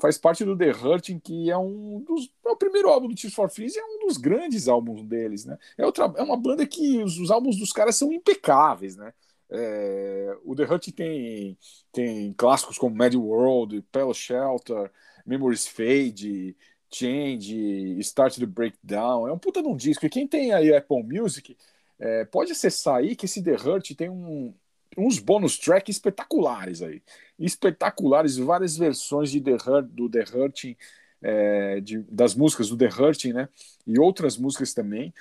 [0.00, 2.30] faz parte do The Hurting, que é um dos.
[2.44, 5.44] É o primeiro álbum do Tears for Fears e é um dos grandes álbuns deles,
[5.44, 5.58] né?
[5.76, 9.12] É, outra, é uma banda que os, os álbuns dos caras são impecáveis, né?
[9.48, 11.58] É, o The Hurting tem,
[11.92, 14.90] tem clássicos como Mad World, Pale Shelter,
[15.24, 16.56] Memories Fade,
[16.90, 19.28] Change, Start the Breakdown.
[19.28, 20.04] É um puta de um disco.
[20.06, 21.56] E quem tem aí Apple Music
[21.98, 24.54] é, pode acessar aí que esse The Hurt tem um,
[24.96, 27.02] uns bônus track espetaculares aí.
[27.38, 30.76] Espetaculares, várias versões de The Hurt, do The Hurting,
[31.22, 33.48] é, de, das músicas do The Hurting, né?
[33.86, 35.12] E outras músicas também.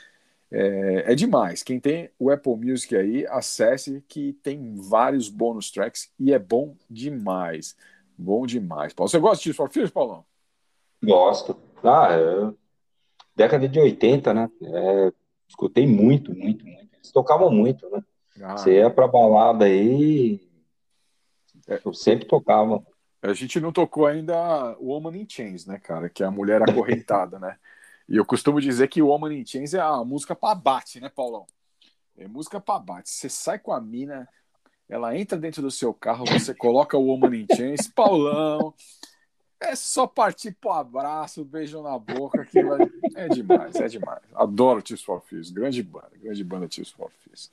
[0.51, 1.63] É, é, demais.
[1.63, 6.76] Quem tem o Apple Music aí, acesse que tem vários bônus tracks e é bom
[6.89, 7.76] demais.
[8.17, 9.09] Bom demais, Paulo.
[9.09, 10.23] Você gosta de Tears for Fears, Paulão?
[11.03, 11.57] Gosto.
[11.84, 12.53] Ah, é...
[13.36, 14.49] década de 80, né?
[14.61, 15.13] É...
[15.47, 16.95] Escutei muito, muito, muito.
[16.95, 18.03] Eles tocavam muito, né?
[18.42, 20.42] Ah, Você ia pra balada aí,
[21.84, 22.86] eu sempre tocava.
[23.22, 26.10] A gente não tocou ainda o Woman in Chains, né, cara?
[26.10, 27.58] Que é a mulher acorrentada, né?
[28.08, 31.10] E eu costumo dizer que o Woman in Chains é a música pra bate, né,
[31.10, 31.48] Paulão?
[32.18, 33.10] É música pra bate.
[33.10, 34.30] Você sai com a mina,
[34.88, 38.74] ela entra dentro do seu carro, você coloca o Woman in Chains, Paulão.
[39.66, 42.80] É só partir pro abraço, beijo na boca, que vai...
[43.16, 44.22] é demais, é demais.
[44.36, 47.49] Adoro Tears for Fears, grande banda, grande banda Tears for Fears.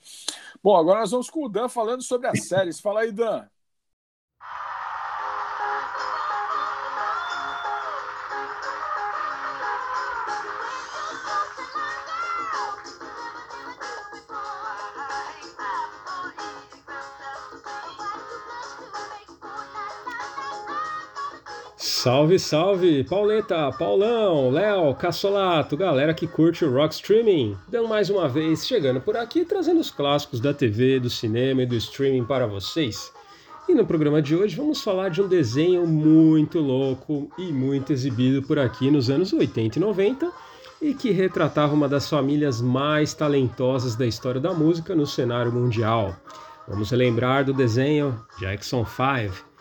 [0.61, 2.79] Bom, agora nós vamos com o Dan falando sobre as séries.
[2.79, 3.47] Fala aí, Dan.
[22.03, 27.55] Salve, salve, Pauleta, Paulão, Léo, Cassolato, galera que curte o rock streaming.
[27.69, 31.65] Dan mais uma vez chegando por aqui trazendo os clássicos da TV, do cinema e
[31.65, 33.09] do streaming para vocês.
[33.69, 38.43] E no programa de hoje vamos falar de um desenho muito louco e muito exibido
[38.43, 40.29] por aqui nos anos 80 e 90
[40.81, 46.13] e que retratava uma das famílias mais talentosas da história da música no cenário mundial.
[46.67, 49.52] Vamos relembrar do desenho Jackson 5.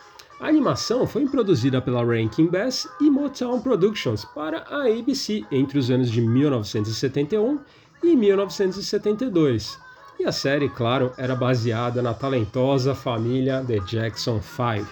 [0.42, 5.88] A animação foi produzida pela Rankin Bass e Motown Productions para a ABC entre os
[5.88, 7.60] anos de 1971
[8.02, 9.78] e 1972.
[10.18, 14.84] E a série, claro, era baseada na talentosa família The Jackson 5.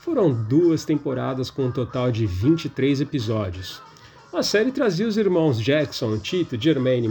[0.00, 3.80] Foram duas temporadas com um total de 23 episódios.
[4.34, 7.06] A série trazia os irmãos Jackson, Tito, Jermaine,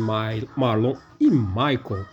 [0.58, 2.06] Marlon e Michael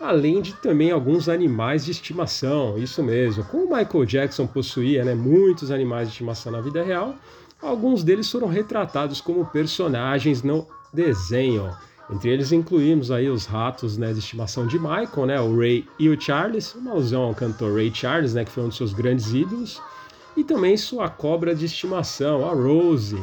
[0.00, 3.44] além de também alguns animais de estimação, isso mesmo.
[3.44, 7.14] Como Michael Jackson possuía né, muitos animais de estimação na vida real,
[7.62, 11.70] alguns deles foram retratados como personagens no desenho.
[12.10, 16.08] Entre eles incluímos aí os ratos né, de estimação de Michael, né, o Ray e
[16.08, 19.32] o Charles, o mauzão o cantor Ray Charles, né, que foi um dos seus grandes
[19.32, 19.80] ídolos,
[20.36, 23.16] e também sua cobra de estimação, a Rose,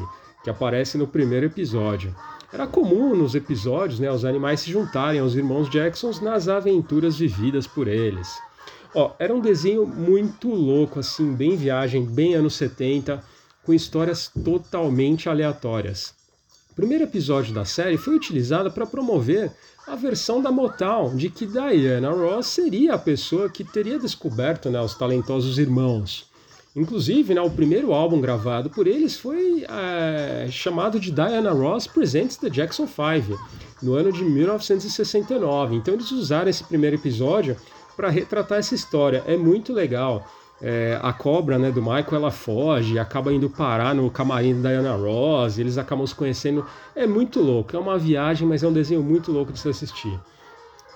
[0.43, 2.15] que aparece no primeiro episódio.
[2.53, 7.65] Era comum nos episódios né, os animais se juntarem aos irmãos Jacksons nas aventuras vividas
[7.65, 8.27] por eles.
[8.93, 13.23] Ó, era um desenho muito louco, assim, bem viagem, bem anos 70,
[13.63, 16.13] com histórias totalmente aleatórias.
[16.71, 19.49] O primeiro episódio da série foi utilizado para promover
[19.87, 24.81] a versão da Motown de que Diana Ross seria a pessoa que teria descoberto né,
[24.81, 26.30] os talentosos irmãos.
[26.75, 32.37] Inclusive, né, o primeiro álbum gravado por eles foi é, chamado de Diana Ross Presents
[32.37, 33.37] the Jackson 5,
[33.83, 35.75] no ano de 1969.
[35.75, 37.57] Então eles usaram esse primeiro episódio
[37.97, 39.21] para retratar essa história.
[39.27, 40.25] É muito legal.
[40.61, 44.95] É, a cobra né, do Michael ela foge, acaba indo parar no camarim da Diana
[44.95, 46.65] Ross, eles acabam se conhecendo.
[46.95, 50.17] É muito louco, é uma viagem, mas é um desenho muito louco de se assistir.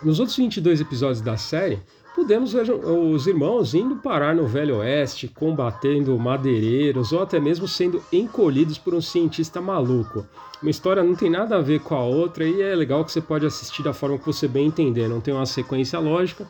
[0.04, 1.82] Nos outros 22 episódios da série,
[2.16, 8.02] Podemos ver os irmãos indo parar no Velho Oeste, combatendo madeireiros ou até mesmo sendo
[8.10, 10.26] encolhidos por um cientista maluco.
[10.62, 13.20] Uma história não tem nada a ver com a outra e é legal que você
[13.20, 16.48] pode assistir da forma que você bem entender, não tem uma sequência lógica.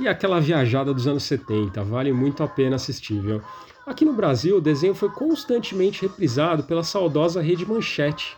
[0.00, 3.40] E aquela viajada dos anos 70, vale muito a pena assistir, viu?
[3.86, 8.36] Aqui no Brasil, o desenho foi constantemente reprisado pela saudosa Rede Manchete.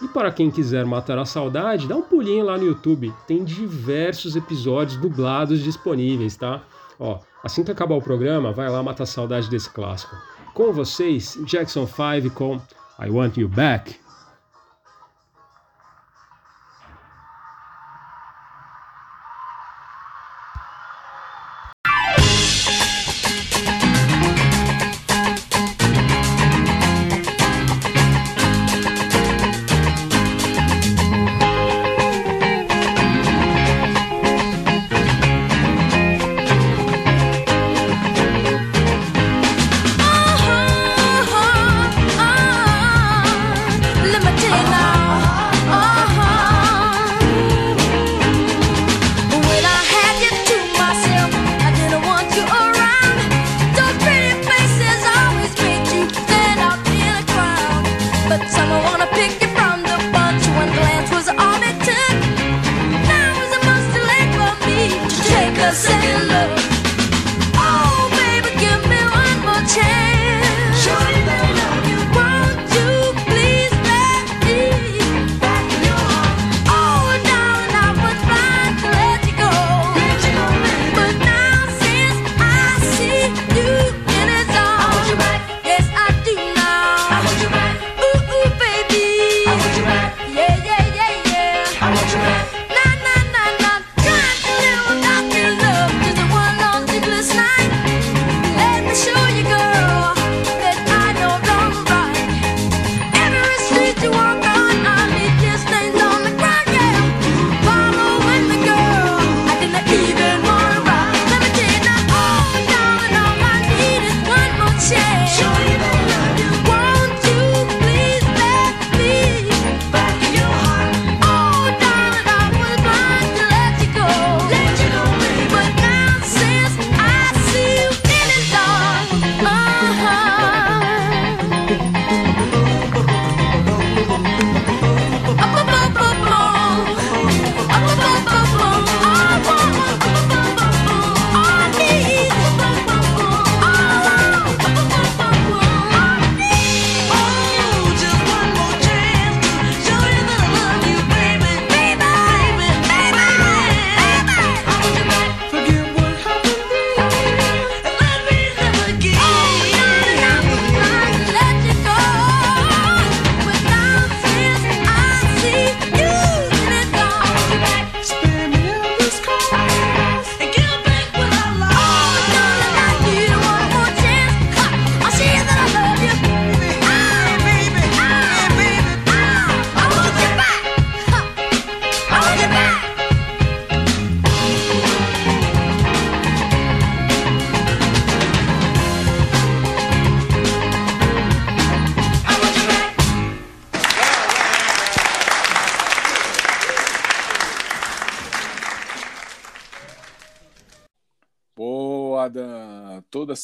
[0.00, 3.12] E para quem quiser matar a saudade, dá um pulinho lá no YouTube.
[3.26, 6.62] Tem diversos episódios dublados disponíveis, tá?
[7.00, 10.14] Ó, assim que acabar o programa, vai lá matar a saudade desse clássico.
[10.54, 12.60] Com vocês, Jackson 5 com
[13.00, 14.07] I Want You Back.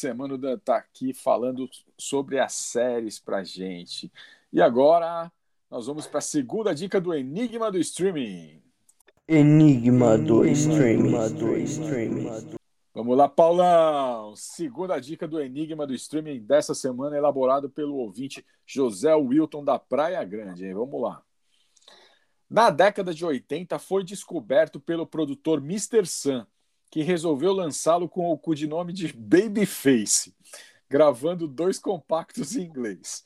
[0.04, 4.12] Semana o Dan tá aqui falando sobre as séries pra gente.
[4.52, 5.32] E agora
[5.70, 8.62] nós vamos para a segunda dica do Enigma do Streaming.
[9.26, 11.14] Enigma do Streaming.
[12.92, 14.36] Vamos lá, Paulão.
[14.36, 20.22] Segunda dica do Enigma do Streaming dessa semana, elaborado pelo ouvinte José Wilton da Praia
[20.22, 20.66] Grande.
[20.66, 20.74] Hein?
[20.74, 21.22] Vamos lá.
[22.50, 26.04] Na década de 80, foi descoberto pelo produtor Mr.
[26.04, 26.44] Sun,
[26.94, 30.32] que resolveu lançá-lo com o codinome de Babyface,
[30.88, 33.24] gravando dois compactos em inglês.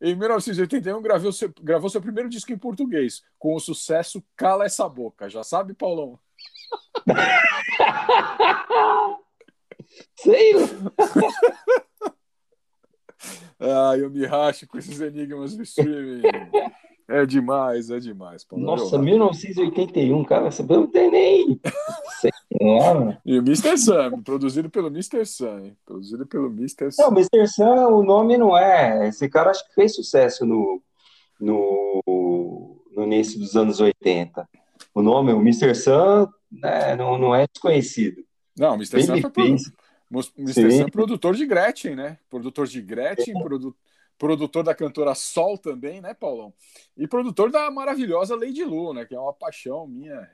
[0.00, 4.88] Em 1981, gravou seu, gravou seu primeiro disco em português, com o sucesso Cala Essa
[4.88, 5.28] Boca.
[5.28, 6.18] Já sabe, Paulão?
[10.16, 10.54] Sei.
[13.60, 16.22] ah, eu me racho com esses enigmas do streaming.
[17.06, 18.44] É demais, é demais.
[18.44, 18.76] Paulão.
[18.76, 21.60] Nossa, 1981, cara, você não tem nem.
[22.60, 23.20] Senhora.
[23.24, 23.78] E o Mr.
[23.78, 25.24] Sam, produzido pelo Mr.
[25.24, 25.74] Sam.
[25.84, 26.84] Produzido pelo Mr.
[26.84, 27.08] Não, Sam.
[27.08, 27.48] o Mr.
[27.48, 29.08] Sam, o nome não é.
[29.08, 30.82] Esse cara acho que fez sucesso no,
[31.40, 32.02] no,
[32.94, 34.46] no início dos anos 80.
[34.94, 35.74] O nome, o Mr.
[35.74, 38.22] Sam, né, não, não é desconhecido.
[38.58, 39.02] Não, o Mr.
[39.02, 39.48] Sam foi produ...
[39.48, 39.72] Babyface.
[40.10, 40.70] o Mr.
[40.70, 42.18] Sam é produtor de Gretchen, né?
[42.28, 43.76] Produtor de Gretchen, produ-
[44.18, 46.52] produtor da cantora Sol também, né, Paulão?
[46.94, 49.06] E produtor da maravilhosa Lady Lu, né?
[49.06, 50.28] Que é uma paixão minha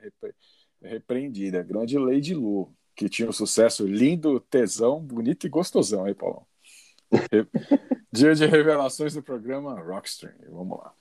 [0.83, 1.63] repreendida.
[1.63, 6.47] Grande Lady Lu, que tinha um sucesso lindo, tesão, bonito e gostosão, aí, Paulão.
[8.13, 10.35] Dia de revelações do programa Rockstream.
[10.49, 10.93] Vamos lá.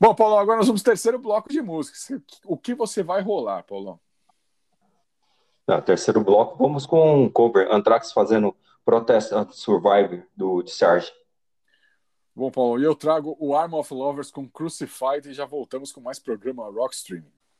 [0.00, 2.08] Bom, Paulão, agora nós vamos pro terceiro bloco de músicas.
[2.44, 4.00] O que você vai rolar, Paulão?
[5.66, 7.68] No terceiro bloco, vamos com um cover.
[7.70, 11.12] Anthrax fazendo Protest Survivor do Discharge.
[12.34, 16.00] Bom, Paulo, e eu trago o Arm of Lovers com Crucified e já voltamos com
[16.00, 17.24] mais programa Rockstream.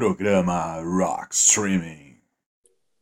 [0.00, 2.16] Programa Rock Streaming.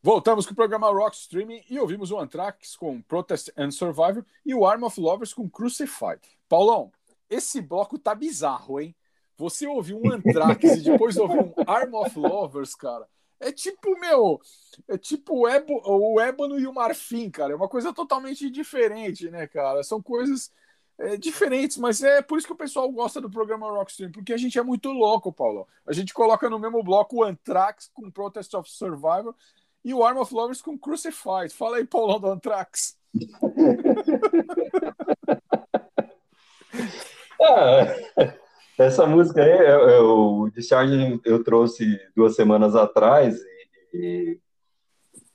[0.03, 4.53] Voltamos com o programa Rock Streaming e ouvimos o Anthrax com Protest and Survivor e
[4.53, 6.19] o Arm of Lovers com Crucified.
[6.49, 6.91] Paulão,
[7.29, 8.93] esse bloco tá bizarro, hein?
[9.37, 13.07] Você ouviu um Anthrax e depois ouviu um Arm of Lovers, cara.
[13.39, 14.41] É tipo, meu,
[14.89, 17.53] é tipo o ébano e o marfim, cara.
[17.53, 19.83] É uma coisa totalmente diferente, né, cara?
[19.83, 20.51] São coisas
[20.99, 24.37] é, diferentes, mas é por isso que o pessoal gosta do programa Rockstream, porque a
[24.37, 25.67] gente é muito louco, Paulo.
[25.87, 29.33] A gente coloca no mesmo bloco o Anthrax com Protest of Survivor
[29.83, 31.53] e o Arm of Lovers com Crucified.
[31.53, 32.97] Fala aí, Paulão do Anthrax.
[37.41, 37.85] Ah,
[38.77, 40.09] essa música aí, eu, eu-
[40.41, 41.85] o Discharge eu trouxe
[42.15, 43.37] duas semanas atrás
[43.93, 44.39] e, e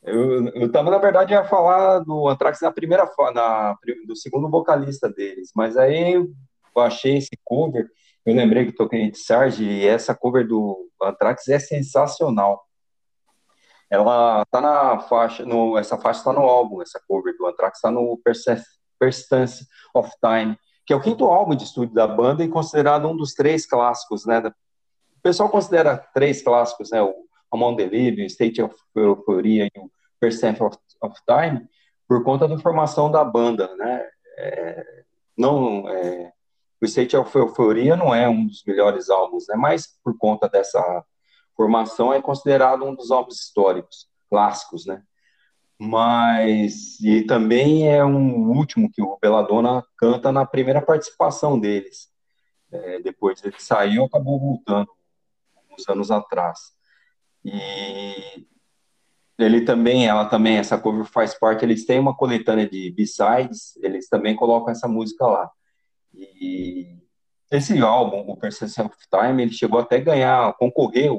[0.05, 3.76] eu, eu tava, na verdade, ia falar do Anthrax na primeira, na,
[4.07, 7.88] do segundo vocalista deles, mas aí eu achei esse cover,
[8.24, 12.62] eu lembrei que toquei em Discharge e essa cover do Anthrax é sensacional.
[13.90, 17.90] Ela tá na faixa, no, essa faixa tá no álbum, essa cover do Anthrax tá
[17.90, 22.48] no Persist- Persistence of Time, que é o quinto álbum de estúdio da banda e
[22.48, 24.38] considerado um dos três clássicos, né?
[24.38, 27.02] O pessoal considera três clássicos, né?
[27.02, 27.14] O
[27.52, 29.90] Among the Living, State of Euphoria e o
[30.24, 31.68] Percent of, of Time,
[32.08, 34.08] por conta da formação da banda, né?
[34.38, 35.04] É,
[35.36, 36.32] não, é,
[36.80, 39.54] o State of Euphoria não é um dos melhores álbuns, né?
[39.54, 41.04] Mas por conta dessa
[41.54, 45.02] formação é considerado um dos álbuns históricos, clássicos, né?
[45.78, 52.08] Mas e também é um último que o Belladonna canta na primeira participação deles.
[52.72, 54.88] É, depois ele saiu, acabou voltando
[55.70, 56.72] uns anos atrás.
[57.44, 58.46] E
[59.39, 64.09] ele também, ela também, essa cover faz parte, eles têm uma coletânea de B-sides, eles
[64.09, 65.51] também colocam essa música lá.
[66.14, 66.97] E
[67.51, 71.11] esse álbum, o Persistence of Time, ele chegou até ganhar, concorrer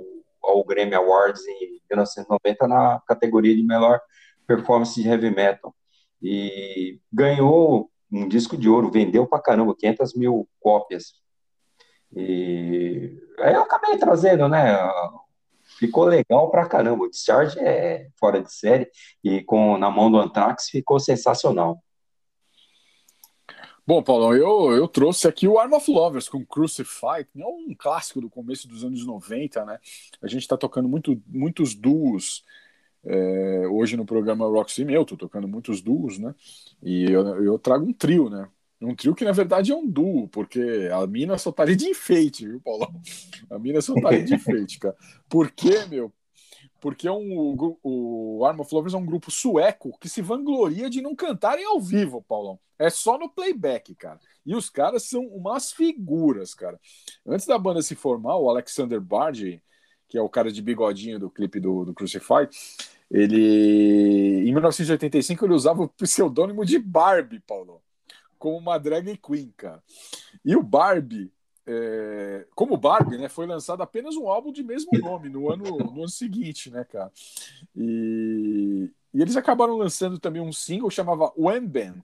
[0.43, 3.99] ao Grammy Awards em 1990 na categoria de melhor
[4.47, 5.75] performance de heavy metal.
[6.21, 11.13] E ganhou um disco de ouro, vendeu pra caramba, 500 mil cópias.
[12.15, 14.77] E aí eu acabei trazendo, né?
[15.77, 17.03] Ficou legal pra caramba.
[17.03, 18.89] O Discharge é fora de série
[19.23, 21.81] e com na mão do Anthrax ficou sensacional.
[23.87, 28.19] Bom, Paulão, eu, eu trouxe aqui o Arm of Lovers com Crucified, é um clássico
[28.19, 29.77] do começo dos anos 90, né?
[30.23, 32.43] A gente está tocando muito, muitos duos
[33.03, 36.33] é, hoje no programa Rock Sim, eu tô tocando muitos duos, né?
[36.81, 38.49] E eu, eu trago um trio, né?
[38.81, 41.87] Um trio que na verdade é um duo, porque a mina só tá ali de
[41.87, 42.93] enfeite, viu, Paulão?
[43.49, 44.95] A mina só tá ali de enfeite, cara.
[45.29, 46.11] Por quê, meu?
[46.81, 51.01] Porque um, o, o Arm of Lovers é um grupo sueco que se vangloria de
[51.01, 52.59] não cantarem ao vivo, Paulão.
[52.77, 54.19] É só no playback, cara.
[54.45, 56.79] E os caras são umas figuras, cara.
[57.25, 59.61] Antes da banda se formar, o Alexander Bard,
[60.07, 62.47] que é o cara de bigodinho do clipe do, do Crucify,
[63.09, 64.43] ele.
[64.47, 67.81] Em 1985 ele usava o pseudônimo de Barbie, Paulo.
[68.37, 69.83] Como uma drag queen, cara.
[70.43, 71.31] E o Barbie
[71.67, 75.99] é, como Barbie, né, foi lançado apenas um álbum de mesmo nome no ano, no
[75.99, 77.11] ano seguinte, né, cara?
[77.75, 82.03] E, e eles acabaram lançando também um single chamava When Ben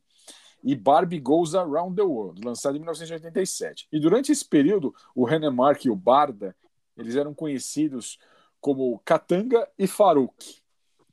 [0.64, 3.88] e Barbie Goes Around the World, lançado em 1987.
[3.92, 6.56] E durante esse período, o René Mark e o Barda,
[6.98, 8.20] eles eram conhecidos
[8.60, 10.62] como Katanga e Farouk.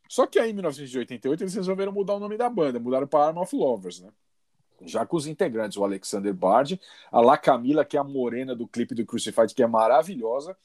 [0.09, 3.39] Só que aí, em 1988, eles resolveram mudar o nome da banda, mudaram para Arm
[3.39, 4.11] of Lovers, né?
[4.83, 8.66] Já com os integrantes, o Alexander Bard, a La Camila, que é a morena do
[8.66, 10.57] clipe do Crucified, que é maravilhosa,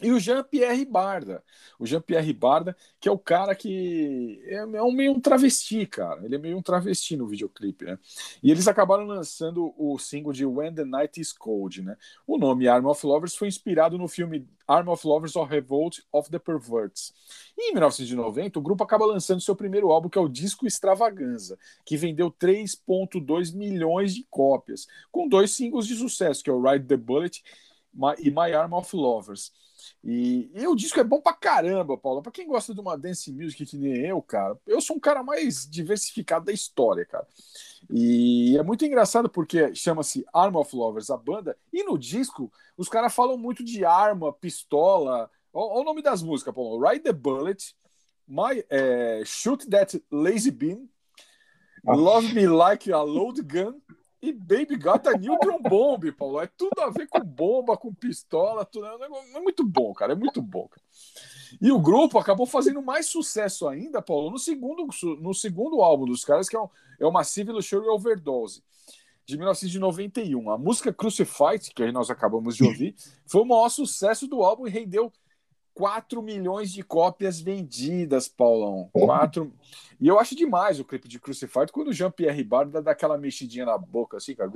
[0.00, 1.42] e o Jean-Pierre Barda.
[1.78, 6.24] O Jean-Pierre Barda, que é o cara que é, é um meio um travesti, cara.
[6.24, 7.98] Ele é meio um travesti no videoclipe, né?
[8.42, 11.96] E eles acabaram lançando o single de When the Night is Cold, né?
[12.24, 16.30] O nome Arm of Lovers foi inspirado no filme Arm of Lovers or Revolt of
[16.30, 17.12] the Perverts.
[17.58, 21.58] E em 1990, o grupo acaba lançando seu primeiro álbum, que é o Disco Extravaganza,
[21.84, 26.86] que vendeu 3.2 milhões de cópias, com dois singles de sucesso, que é o Ride
[26.86, 27.42] the Bullet
[28.20, 29.52] e My Arm of Lovers.
[30.02, 32.22] E, e o disco é bom pra caramba, Paulo.
[32.22, 35.22] Pra quem gosta de uma dance music que nem eu, cara, eu sou um cara
[35.22, 37.26] mais diversificado da história, cara.
[37.90, 42.88] E é muito engraçado porque chama-se Arm of Lovers, a banda, e no disco os
[42.88, 45.30] caras falam muito de arma, pistola.
[45.52, 46.86] Olha o nome das músicas, Paulo.
[46.86, 47.74] Ride the Bullet,
[48.26, 50.88] My, é, Shoot That Lazy Bean,
[51.84, 53.80] Love Me Like a Load Gun
[54.22, 56.40] e Baby Got a Neutron Bomb, Paulo.
[56.40, 58.86] É tudo a ver com bomba, com pistola, tudo.
[58.86, 60.12] É, é muito bom, cara.
[60.12, 60.68] É muito bom.
[60.68, 60.82] Cara.
[61.60, 64.86] E o grupo acabou fazendo mais sucesso ainda, Paulo, no segundo,
[65.20, 66.68] no segundo álbum dos caras, que é, um,
[67.00, 68.62] é o Massive Luxury Overdose,
[69.24, 70.50] de 1991.
[70.50, 72.94] A música Crucified, que nós acabamos de ouvir,
[73.26, 75.10] foi o maior sucesso do álbum e rendeu
[75.80, 78.90] 4 milhões de cópias vendidas, Paulão.
[78.92, 79.50] 4.
[79.98, 83.64] E eu acho demais o clipe de Crucified quando o Jean-Pierre Barda dá aquela mexidinha
[83.64, 84.52] na boca, assim, cara.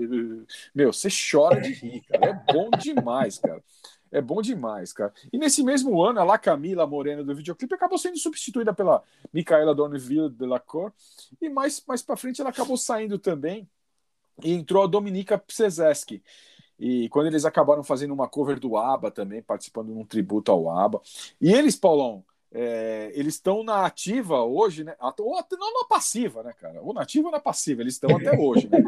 [0.74, 2.26] Meu, você chora de rir, cara.
[2.26, 3.64] É bom demais, cara.
[4.12, 5.14] É bom demais, cara.
[5.32, 9.02] E nesse mesmo ano, a La Camila Morena do videoclipe acabou sendo substituída pela
[9.32, 10.92] Micaela Dorneville de la Cor.
[11.40, 13.66] E mais, mais pra frente ela acabou saindo também.
[14.42, 16.22] E entrou a Dominika Psezeski
[16.78, 20.70] e quando eles acabaram fazendo uma cover do ABBA também, participando de um tributo ao
[20.70, 21.00] ABBA.
[21.40, 24.94] E eles, Paulão, é, eles estão na ativa hoje, né?
[25.18, 26.80] Ou não na passiva, né, cara?
[26.82, 28.78] Ou na ativa ou na passiva, eles estão até hoje, né?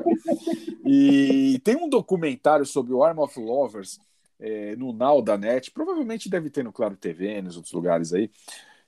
[0.85, 3.99] E tem um documentário sobre o Arm of Lovers
[4.39, 8.31] é, no Now da Net, provavelmente deve ter no Claro TV, nos outros lugares aí.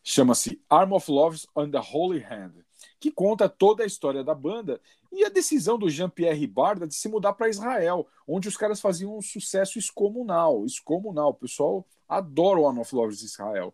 [0.04, 2.52] Chama-se Arm of Lovers on the Holy Hand
[3.00, 4.80] que conta toda a história da banda
[5.12, 9.16] e a decisão do Jean-Pierre Barda de se mudar para Israel, onde os caras faziam
[9.16, 11.30] um sucesso excomunal, excomunal.
[11.30, 12.94] O pessoal adora o One of
[13.24, 13.72] Israel.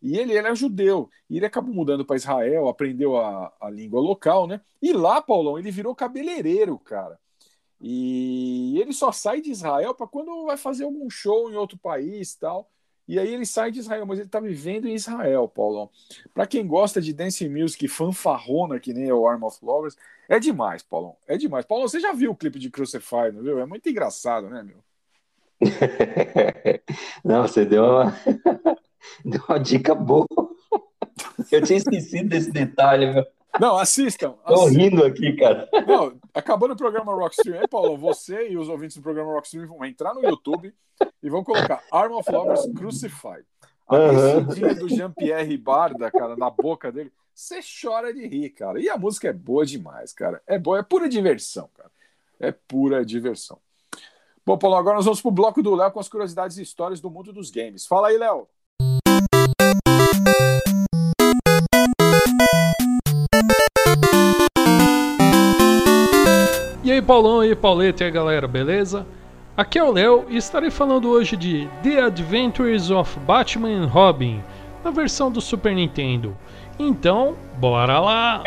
[0.00, 4.00] E ele, ele é judeu, e ele acabou mudando para Israel, aprendeu a, a língua
[4.00, 4.60] local, né?
[4.80, 7.18] E lá, Paulão, ele virou cabeleireiro, cara.
[7.80, 12.34] E ele só sai de Israel para quando vai fazer algum show em outro país
[12.34, 12.70] tal.
[13.08, 15.88] E aí ele sai de Israel, mas ele está vivendo em Israel, Paulão.
[16.34, 19.96] Para quem gosta de dance music fanfarrona, que nem é o Arm of Lovers,
[20.28, 21.16] é demais, Paulão.
[21.26, 21.64] É demais.
[21.64, 23.58] Paulão, você já viu o clipe de Crucify, não viu?
[23.58, 24.76] É muito engraçado, né, meu?
[27.24, 28.14] não, você deu uma,
[29.24, 30.26] deu uma dica boa.
[31.50, 33.26] Eu tinha esquecido desse detalhe, meu.
[33.60, 34.34] Não, assistam.
[34.46, 35.68] Tô rindo aqui, cara.
[35.86, 39.84] Não, acabando o programa Rockstream, aí, Paulo, você e os ouvintes do programa Rockstream vão
[39.84, 40.72] entrar no YouTube
[41.22, 43.44] e vão colocar Arm of Lovers Crucified.
[43.88, 44.74] A uhum.
[44.78, 48.80] do Jean-Pierre Barda, cara, na boca dele, você chora de rir, cara.
[48.80, 50.42] E a música é boa demais, cara.
[50.46, 51.90] É boa, é pura diversão, cara.
[52.38, 53.58] É pura diversão.
[54.44, 57.10] Bom, Paulo, agora nós vamos pro bloco do Léo com as curiosidades e histórias do
[57.10, 57.86] mundo dos games.
[57.86, 58.48] Fala aí, Léo.
[67.08, 69.06] Paulão e Pauleta e aí, galera, beleza?
[69.56, 74.42] Aqui é o Léo e estarei falando hoje de The Adventures of Batman and Robin,
[74.84, 76.36] na versão do Super Nintendo.
[76.78, 78.42] Então, bora lá!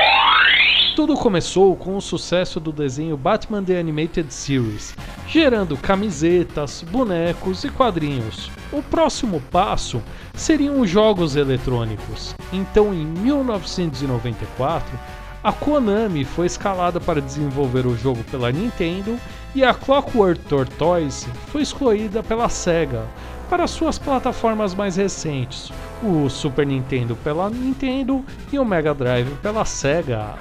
[0.95, 4.95] Tudo começou com o sucesso do desenho Batman The Animated Series,
[5.27, 8.51] gerando camisetas, bonecos e quadrinhos.
[8.71, 10.03] O próximo passo
[10.35, 12.35] seriam os jogos eletrônicos.
[12.53, 14.99] Então, em 1994,
[15.43, 19.17] a Konami foi escalada para desenvolver o jogo pela Nintendo
[19.55, 23.05] e a Clockwork Tortoise foi escolhida pela Sega
[23.49, 28.23] para suas plataformas mais recentes, o Super Nintendo pela Nintendo
[28.53, 30.35] e o Mega Drive pela Sega.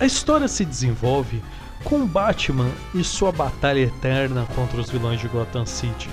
[0.00, 1.42] A história se desenvolve
[1.84, 6.08] com Batman e sua batalha eterna contra os vilões de Gotham City,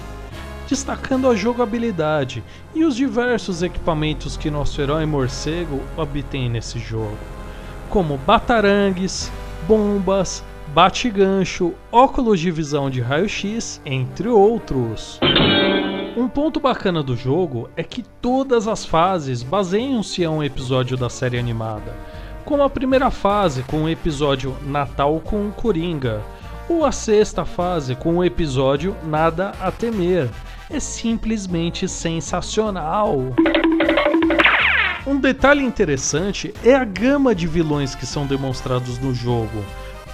[0.68, 2.44] destacando a jogabilidade
[2.76, 7.18] e os diversos equipamentos que nosso herói morcego obtém nesse jogo,
[7.90, 9.32] como batarangues,
[9.68, 10.44] bombas,
[10.74, 15.20] bate-gancho, óculos de visão de raio-x, entre outros.
[16.16, 21.10] Um ponto bacana do jogo é que todas as fases baseiam-se a um episódio da
[21.10, 21.94] série animada,
[22.46, 26.22] como a primeira fase com o episódio Natal com o Coringa,
[26.68, 30.30] ou a sexta fase com o episódio Nada a Temer.
[30.70, 33.34] É simplesmente sensacional!
[35.10, 39.66] Um detalhe interessante é a gama de vilões que são demonstrados no jogo,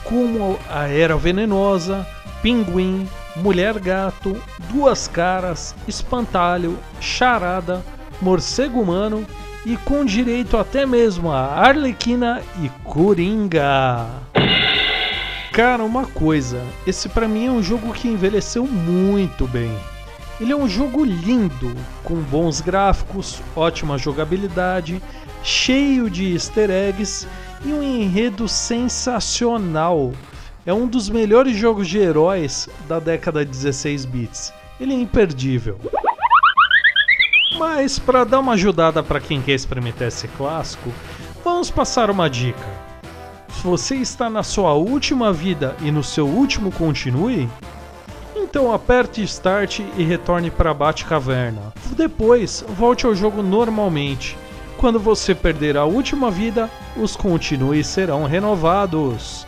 [0.06, 2.08] como a Era Venenosa,
[2.42, 3.06] Pinguim,
[3.36, 4.42] Mulher Gato,
[4.72, 7.84] Duas Caras, Espantalho, Charada,
[8.22, 9.28] Morcego Humano
[9.66, 14.08] e com direito até mesmo a Arlequina e Coringa.
[15.52, 19.78] Cara, uma coisa, esse para mim é um jogo que envelheceu muito bem.
[20.40, 25.02] Ele é um jogo lindo, com bons gráficos, ótima jogabilidade,
[25.42, 27.26] cheio de easter eggs
[27.64, 30.12] e um enredo sensacional.
[30.66, 34.54] É um dos melhores jogos de heróis da década de 16 bits.
[34.78, 35.80] Ele é imperdível.
[37.58, 40.92] Mas para dar uma ajudada para quem quer experimentar esse clássico,
[41.46, 42.68] vamos passar uma dica.
[43.54, 47.48] Se você está na sua última vida e no seu último continue,
[48.56, 51.74] então aperte Start e retorne para Batcaverna.
[51.92, 54.38] Depois, volte ao jogo normalmente.
[54.78, 59.46] Quando você perder a última vida, os continues serão renovados.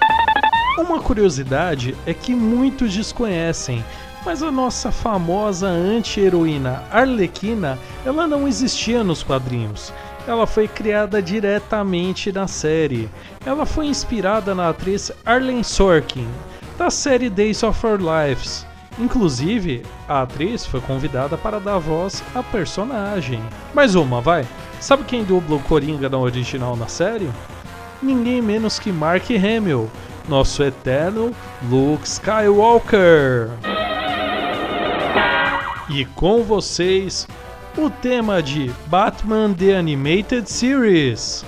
[0.78, 3.82] Uma curiosidade é que muitos desconhecem,
[4.26, 9.94] mas a nossa famosa anti-heroína Arlequina, ela não existia nos quadrinhos.
[10.28, 13.10] Ela foi criada diretamente na série.
[13.46, 16.28] Ela foi inspirada na atriz Arlen Sorkin,
[16.78, 18.66] da série Days of Our Lives.
[18.99, 23.41] Inclusive, a atriz foi convidada para dar voz à personagem.
[23.74, 24.45] Mais uma, vai.
[24.80, 27.30] Sabe quem dubla o Coringa na original na série?
[28.02, 29.90] Ninguém menos que Mark Hamill,
[30.28, 31.32] nosso eterno
[31.69, 33.49] Luke Skywalker.
[35.90, 37.28] E com vocês,
[37.78, 41.45] o tema de Batman The Animated Series.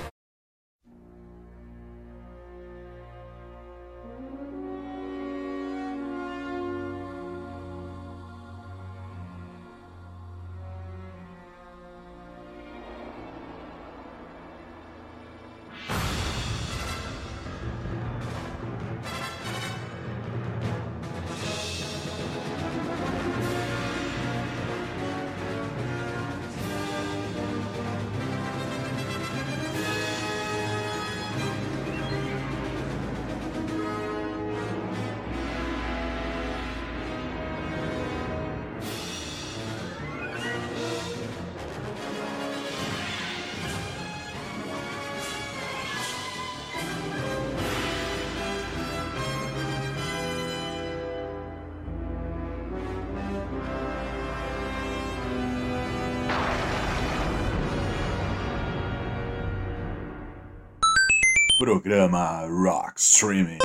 [61.69, 63.59] Programa Rock Streaming.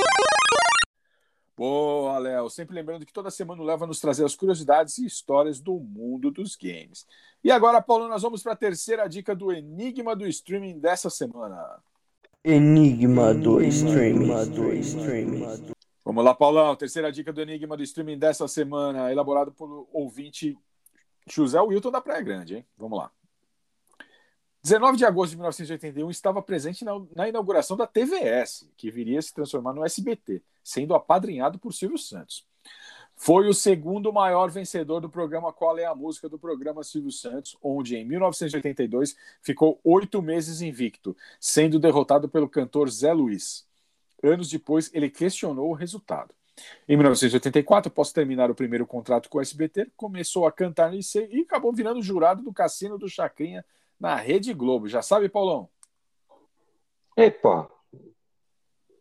[1.57, 2.51] Boa, Léo.
[2.51, 5.81] Sempre lembrando que toda semana o Léo vai nos trazer as curiosidades e histórias do
[5.81, 7.07] mundo dos games.
[7.43, 11.83] E agora, Paulo, nós vamos para a terceira dica do Enigma do Streaming dessa semana.
[12.45, 14.29] Enigma do Streaming.
[16.05, 16.77] Vamos lá, Paulão.
[16.77, 20.55] Terceira dica do Enigma do Streaming dessa semana, elaborado pelo ouvinte
[21.27, 22.67] José Wilton da Praia Grande, hein?
[22.77, 23.11] Vamos lá.
[24.65, 29.23] 19 de agosto de 1981 estava presente na, na, inauguração da TVS, que viria a
[29.23, 32.47] se transformar no SBT, sendo apadrinhado por Silvio Santos.
[33.15, 37.59] Foi o segundo maior vencedor do programa Qual é a Música do programa Silvio Santos,
[37.63, 43.67] onde em 1982 ficou oito meses invicto, sendo derrotado pelo cantor Zé Luiz.
[44.23, 46.35] Anos depois, ele questionou o resultado.
[46.89, 51.29] Em 1984, após terminar o primeiro contrato com o SBT, começou a cantar no IC
[51.31, 53.63] e acabou virando jurado do Cassino do Chacrinha
[53.99, 54.89] na Rede Globo.
[54.89, 55.69] Já sabe, Paulão?
[57.17, 57.71] Epa,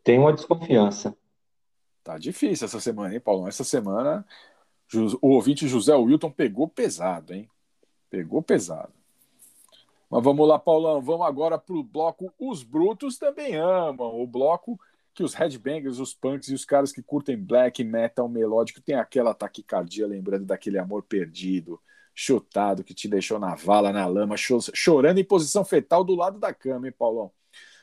[0.04, 1.16] tem uma desconfiança.
[2.04, 3.48] Tá difícil essa semana, hein, Paulão?
[3.48, 4.26] Essa semana
[5.22, 7.50] o ouvinte José Wilton pegou pesado, hein?
[8.10, 8.94] Pegou pesado.
[10.10, 11.02] Mas vamos lá, Paulão.
[11.02, 14.22] Vamos agora para o bloco Os Brutos Também Amam.
[14.22, 14.80] O bloco
[15.14, 19.34] que os headbangers, os punks e os caras que curtem black metal melódico têm aquela
[19.34, 21.80] taquicardia lembrando daquele amor perdido,
[22.14, 26.54] chutado, que te deixou na vala, na lama, chorando em posição fetal do lado da
[26.54, 27.32] cama, hein, Paulão?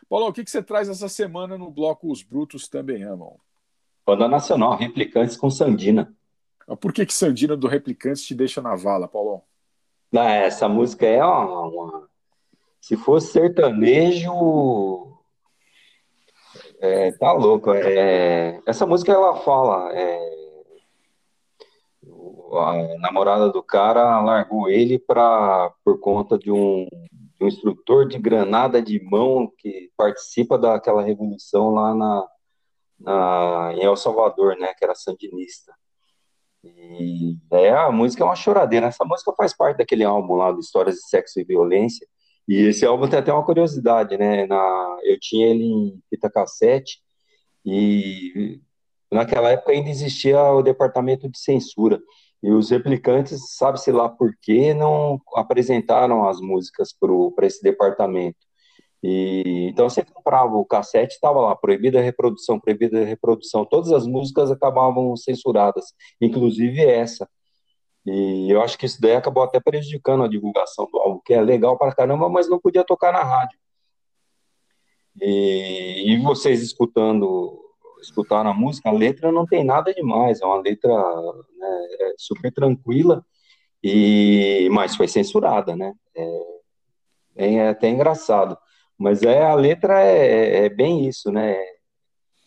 [0.08, 3.38] Paulão, o que, que você traz essa semana no bloco Os Brutos Também Amam?
[4.04, 6.12] Banda Nacional, Replicantes com Sandina.
[6.80, 9.42] Por que, que Sandina do Replicantes te deixa na vala, Paulão?
[10.10, 12.08] Não, essa música é uma, uma...
[12.80, 15.10] Se fosse sertanejo,
[16.80, 17.72] é, tá louco.
[17.74, 19.92] É, essa música ela fala.
[19.92, 20.39] É,
[22.52, 28.18] a namorada do cara largou ele pra, por conta de um, de um instrutor de
[28.18, 32.28] granada de mão que participa daquela revolução lá na,
[32.98, 34.74] na, em El Salvador, né?
[34.74, 35.72] Que era sandinista.
[36.62, 38.86] E é, a música é uma choradeira.
[38.86, 42.06] Essa música faz parte daquele álbum lá de Histórias de Sexo e Violência.
[42.46, 44.46] E esse álbum tem até uma curiosidade, né?
[44.46, 47.00] Na, eu tinha ele em fita cassete
[47.64, 48.60] e
[49.10, 52.00] naquela época ainda existia o departamento de censura.
[52.42, 56.94] E os replicantes, sabe-se lá por que, não apresentaram as músicas
[57.34, 58.38] para esse departamento.
[59.02, 63.64] E, então você comprava o cassete, estava lá, proibida a reprodução, proibida a reprodução.
[63.64, 65.86] Todas as músicas acabavam censuradas,
[66.20, 67.28] inclusive essa.
[68.06, 71.40] E eu acho que isso daí acabou até prejudicando a divulgação do álbum, que é
[71.40, 73.58] legal para caramba, mas não podia tocar na rádio.
[75.20, 77.58] E, e vocês escutando,
[78.00, 82.52] escutaram a música, a letra não tem nada demais, é uma letra né, é super
[82.52, 83.24] tranquila,
[83.82, 85.92] e mas foi censurada, né?
[87.36, 88.56] É, é até engraçado.
[88.98, 91.56] Mas é, a letra é, é bem isso, né?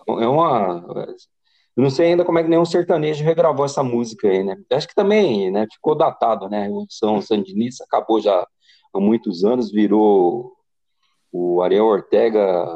[0.08, 0.86] É uma.
[1.76, 4.56] Não sei ainda como é que nenhum sertanejo regravou essa música aí, né?
[4.72, 6.60] Acho que também né, ficou datado, né?
[6.60, 8.48] A Revolução Sandinista acabou já
[8.94, 10.54] há muitos anos, virou.
[11.32, 12.68] O Ariel Ortega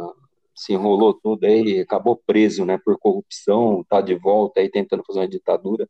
[0.58, 2.80] se enrolou tudo aí, acabou preso, né?
[2.84, 5.88] Por corrupção, tá de volta aí tentando fazer uma ditadura.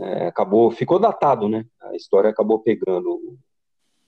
[0.00, 1.64] É, acabou, ficou datado, né?
[1.80, 3.38] A história acabou pegando.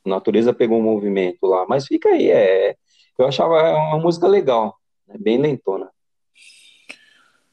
[0.05, 2.75] A natureza pegou um movimento lá, mas fica aí, é,
[3.17, 4.77] eu achava uma música legal,
[5.07, 5.15] né?
[5.19, 5.89] bem lentona.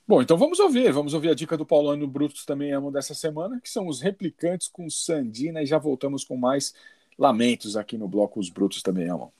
[0.08, 3.62] Bom, então vamos ouvir, vamos ouvir a dica do Paulano Brutos também amo dessa semana,
[3.62, 6.74] que são os replicantes com Sandina, e já voltamos com mais
[7.18, 9.32] lamentos aqui no bloco Os Brutos também amam.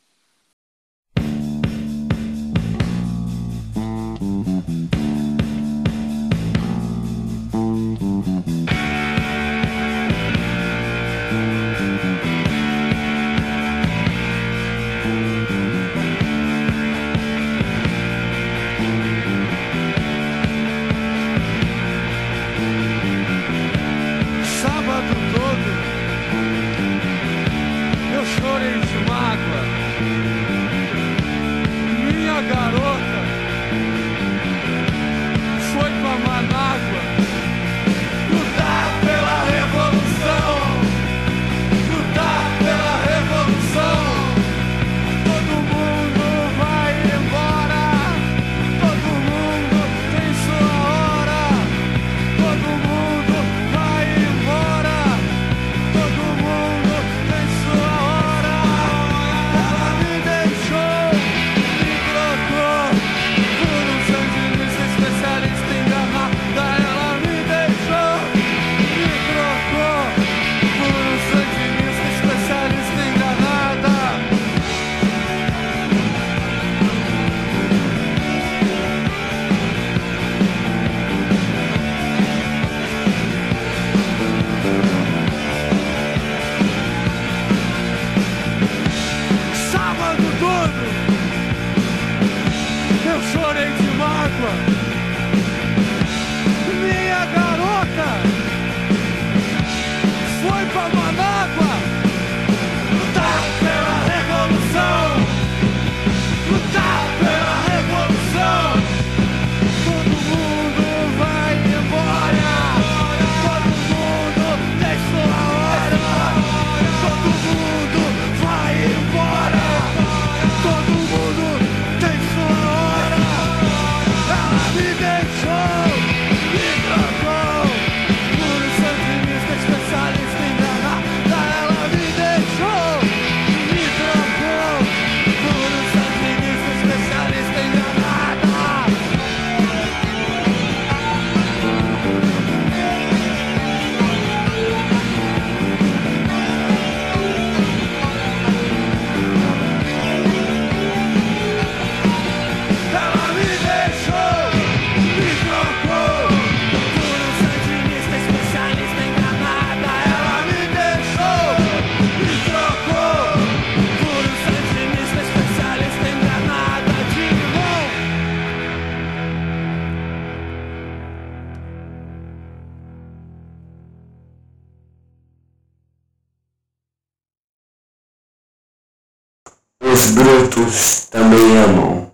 [181.10, 182.12] Também amam.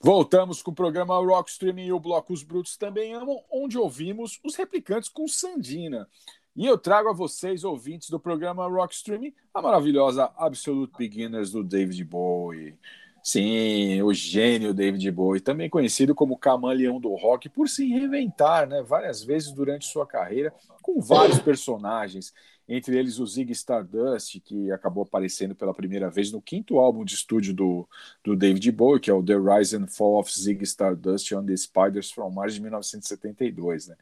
[0.00, 4.38] Voltamos com o programa Rock Streaming e o bloco Os Brutos Também Amam, onde ouvimos
[4.44, 6.08] os replicantes com Sandina.
[6.54, 11.64] E eu trago a vocês, ouvintes do programa Rock Streaming, a maravilhosa Absolute Beginners do
[11.64, 12.78] David Bowie.
[13.22, 18.82] Sim, o gênio David Bowie, também conhecido como camaleão do rock, por se reinventar né,
[18.82, 22.32] várias vezes durante sua carreira, com vários personagens,
[22.68, 27.14] entre eles o Zig Stardust, que acabou aparecendo pela primeira vez no quinto álbum de
[27.14, 27.88] estúdio do,
[28.24, 31.56] do David Bowie, que é o The Rise and Fall of Zig Stardust on the
[31.56, 33.96] Spiders from Mars de 1972, né?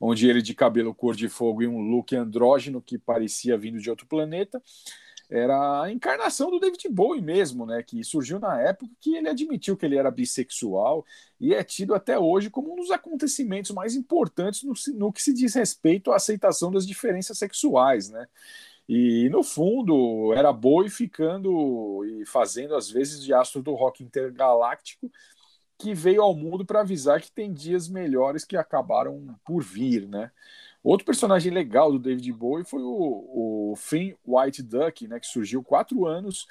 [0.00, 3.90] onde ele de cabelo cor de fogo e um look andrógeno que parecia vindo de
[3.90, 4.62] outro planeta,
[5.28, 7.82] era a encarnação do David Bowie mesmo, né?
[7.82, 11.04] Que surgiu na época que ele admitiu que ele era bissexual
[11.40, 15.32] e é tido até hoje como um dos acontecimentos mais importantes no, no que se
[15.32, 18.26] diz respeito à aceitação das diferenças sexuais, né?
[18.88, 25.10] E no fundo era Bowie ficando e fazendo às vezes de astro do rock intergaláctico
[25.78, 30.30] que veio ao mundo para avisar que tem dias melhores que acabaram por vir, né?
[30.86, 35.62] Outro personagem legal do David Bowie foi o, o Finn White Duck, né, que surgiu
[35.62, 36.46] quatro anos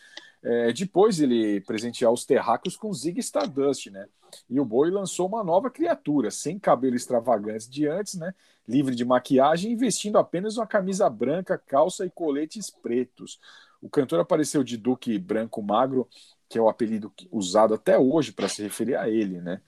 [0.46, 4.06] é, depois ele presentear os terráqueos com Zig Stardust, né?
[4.48, 8.32] E o Bowie lançou uma nova criatura, sem cabelo extravagante de antes, né?
[8.68, 13.40] Livre de maquiagem e vestindo apenas uma camisa branca, calça e coletes pretos.
[13.82, 16.08] O cantor apareceu de Duque Branco Magro,
[16.48, 19.60] que é o apelido usado até hoje para se referir a ele, né?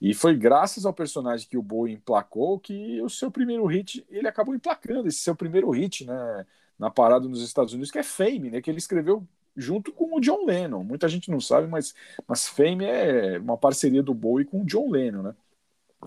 [0.00, 4.28] E foi graças ao personagem que o Bowie emplacou que o seu primeiro hit, ele
[4.28, 6.46] acabou emplacando esse seu primeiro hit, né,
[6.78, 9.26] na parada nos Estados Unidos, que é Fame, né, que ele escreveu
[9.56, 10.84] junto com o John Lennon.
[10.84, 11.94] Muita gente não sabe, mas,
[12.26, 15.34] mas Fame é uma parceria do Bowie com o John Lennon, né?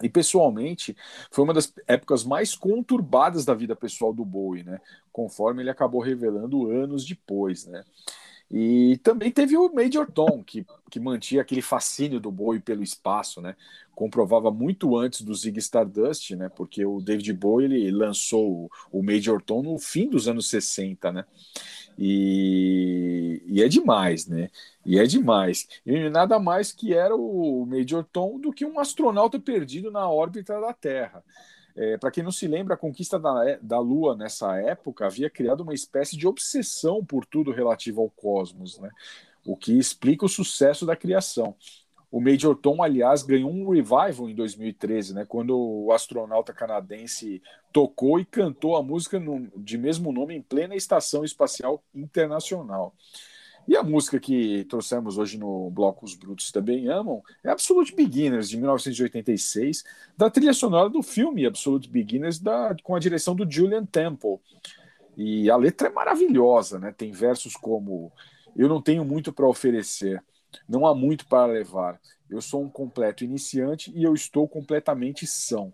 [0.02, 0.96] E pessoalmente,
[1.30, 4.80] foi uma das épocas mais conturbadas da vida pessoal do Bowie, né?
[5.12, 7.84] Conforme ele acabou revelando anos depois, né?
[8.54, 13.40] E também teve o Major Tom, que, que mantinha aquele fascínio do Bowie pelo espaço,
[13.40, 13.56] né?
[13.96, 16.50] Comprovava muito antes do Zig Stardust, né?
[16.50, 21.26] Porque o David Bowie ele lançou o Major Tom no fim dos anos 60, né?
[21.98, 24.50] E, e é demais, né?
[24.86, 25.68] E é demais.
[25.86, 30.60] E nada mais que era o Major Tom do que um astronauta perdido na órbita
[30.60, 31.24] da Terra.
[31.82, 35.62] É, Para quem não se lembra, a conquista da, da Lua nessa época havia criado
[35.62, 38.92] uma espécie de obsessão por tudo relativo ao cosmos, né?
[39.44, 41.56] o que explica o sucesso da criação.
[42.12, 47.42] O Major Tom, aliás, ganhou um revival em 2013, né, quando o astronauta canadense
[47.72, 52.94] tocou e cantou a música no, de mesmo nome em plena Estação Espacial Internacional.
[53.68, 58.50] E a música que trouxemos hoje no bloco Os Brutos Também Amam é Absolute Beginners,
[58.50, 59.84] de 1986,
[60.18, 64.40] da trilha sonora do filme Absolute Beginners, da, com a direção do Julian Temple.
[65.16, 66.92] E a letra é maravilhosa, né?
[66.92, 68.12] Tem versos como
[68.56, 70.24] Eu não tenho muito para oferecer,
[70.68, 75.74] não há muito para levar, eu sou um completo iniciante e eu estou completamente são.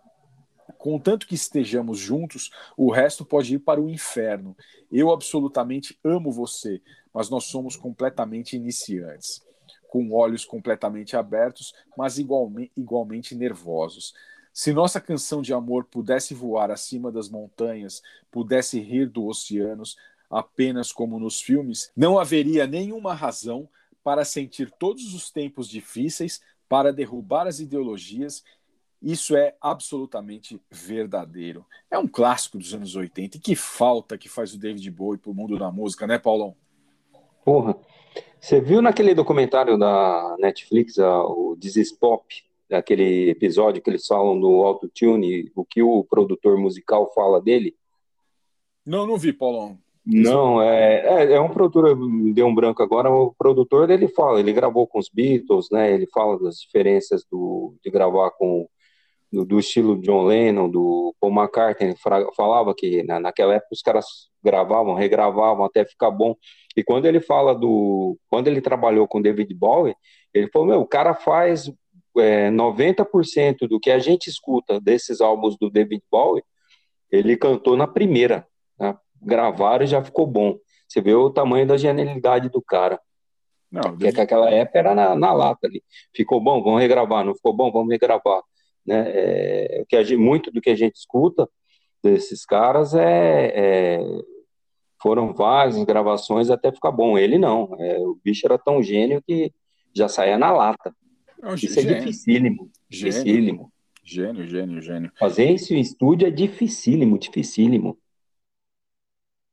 [0.78, 4.56] Contanto que estejamos juntos, o resto pode ir para o inferno.
[4.91, 6.82] Eu absolutamente amo você,
[7.14, 9.44] mas nós somos completamente iniciantes,
[9.90, 14.14] com olhos completamente abertos, mas igualmente, igualmente nervosos.
[14.54, 18.02] Se nossa canção de amor pudesse voar acima das montanhas,
[18.32, 19.95] pudesse rir dos oceanos,
[20.30, 23.70] apenas como nos filmes, não haveria nenhuma razão
[24.04, 28.44] para sentir todos os tempos difíceis, para derrubar as ideologias.
[29.02, 31.65] Isso é absolutamente verdadeiro.
[31.90, 35.32] É um clássico dos anos 80 e que falta que faz o David Bowie para
[35.32, 36.56] o mundo da música, né, Paulão?
[37.45, 37.78] Porra.
[38.40, 42.26] Você viu naquele documentário da Netflix, o This is Pop,
[42.72, 47.76] aquele episódio que eles falam do autotune, o que o produtor musical fala dele?
[48.86, 49.78] Não, não vi, Paulão.
[50.06, 54.40] Não, é, é, é um produtor, me deu um branco agora, o produtor ele fala,
[54.40, 58.69] ele gravou com os Beatles, né, ele fala das diferenças do, de gravar com
[59.32, 61.95] do, do, estilo John Lennon, do Paul McCartney,
[62.36, 64.06] falava que na, naquela época os caras
[64.44, 66.36] gravavam, regravavam até ficar bom.
[66.76, 68.18] E quando ele fala do.
[68.30, 69.95] Quando ele trabalhou com David Bowie,
[70.34, 71.72] ele falou: meu, o cara faz
[72.18, 76.44] é, 90% do que a gente escuta desses álbuns do David Bowie,
[77.12, 78.48] ele cantou na primeira.
[78.80, 78.95] Né?
[79.22, 80.58] Gravaram e já ficou bom.
[80.88, 82.99] Você vê o tamanho da genialidade do cara.
[83.72, 84.22] Não, Porque David...
[84.22, 85.84] aquela época era na, na lata ali.
[86.16, 87.26] Ficou bom, vamos regravar.
[87.26, 88.41] Não ficou bom, vamos regravar.
[88.88, 89.03] Né?
[89.07, 91.49] É, que gente, muito do que a gente escuta
[92.01, 93.99] desses caras é, é,
[95.01, 97.18] foram várias gravações até ficar bom.
[97.18, 99.51] Ele não, é, o bicho era tão gênio que
[99.93, 100.95] já saía na lata.
[101.41, 101.95] Não, isso gênio.
[101.95, 103.14] é dificílimo, gênio.
[103.14, 103.73] dificílimo.
[104.03, 105.11] Gênio, gênio, gênio.
[105.19, 107.99] Fazer isso em estúdio é dificílimo, dificílimo.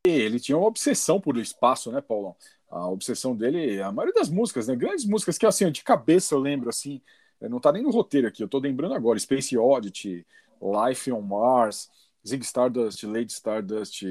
[0.06, 2.36] Ele tinha uma obsessão por espaço, né, Paulão?
[2.74, 4.74] a obsessão dele, a maioria das músicas, né?
[4.74, 7.00] Grandes músicas que, assim, de cabeça eu lembro, assim,
[7.40, 10.26] não tá nem no roteiro aqui, eu tô lembrando agora, Space Oddity,
[10.60, 11.90] Life on Mars,
[12.26, 14.02] Zig Stardust, Lady Stardust,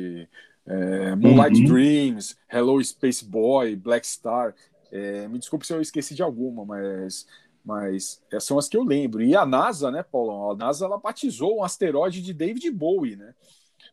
[0.65, 1.67] é, Moonlight uhum.
[1.67, 4.53] Dreams, Hello Space Boy, Black Star.
[4.91, 7.25] É, me desculpe se eu esqueci de alguma, mas,
[7.65, 9.23] mas são as que eu lembro.
[9.23, 10.51] E a NASA, né, Paulo?
[10.51, 13.33] A NASA ela batizou um asteroide de David Bowie, né?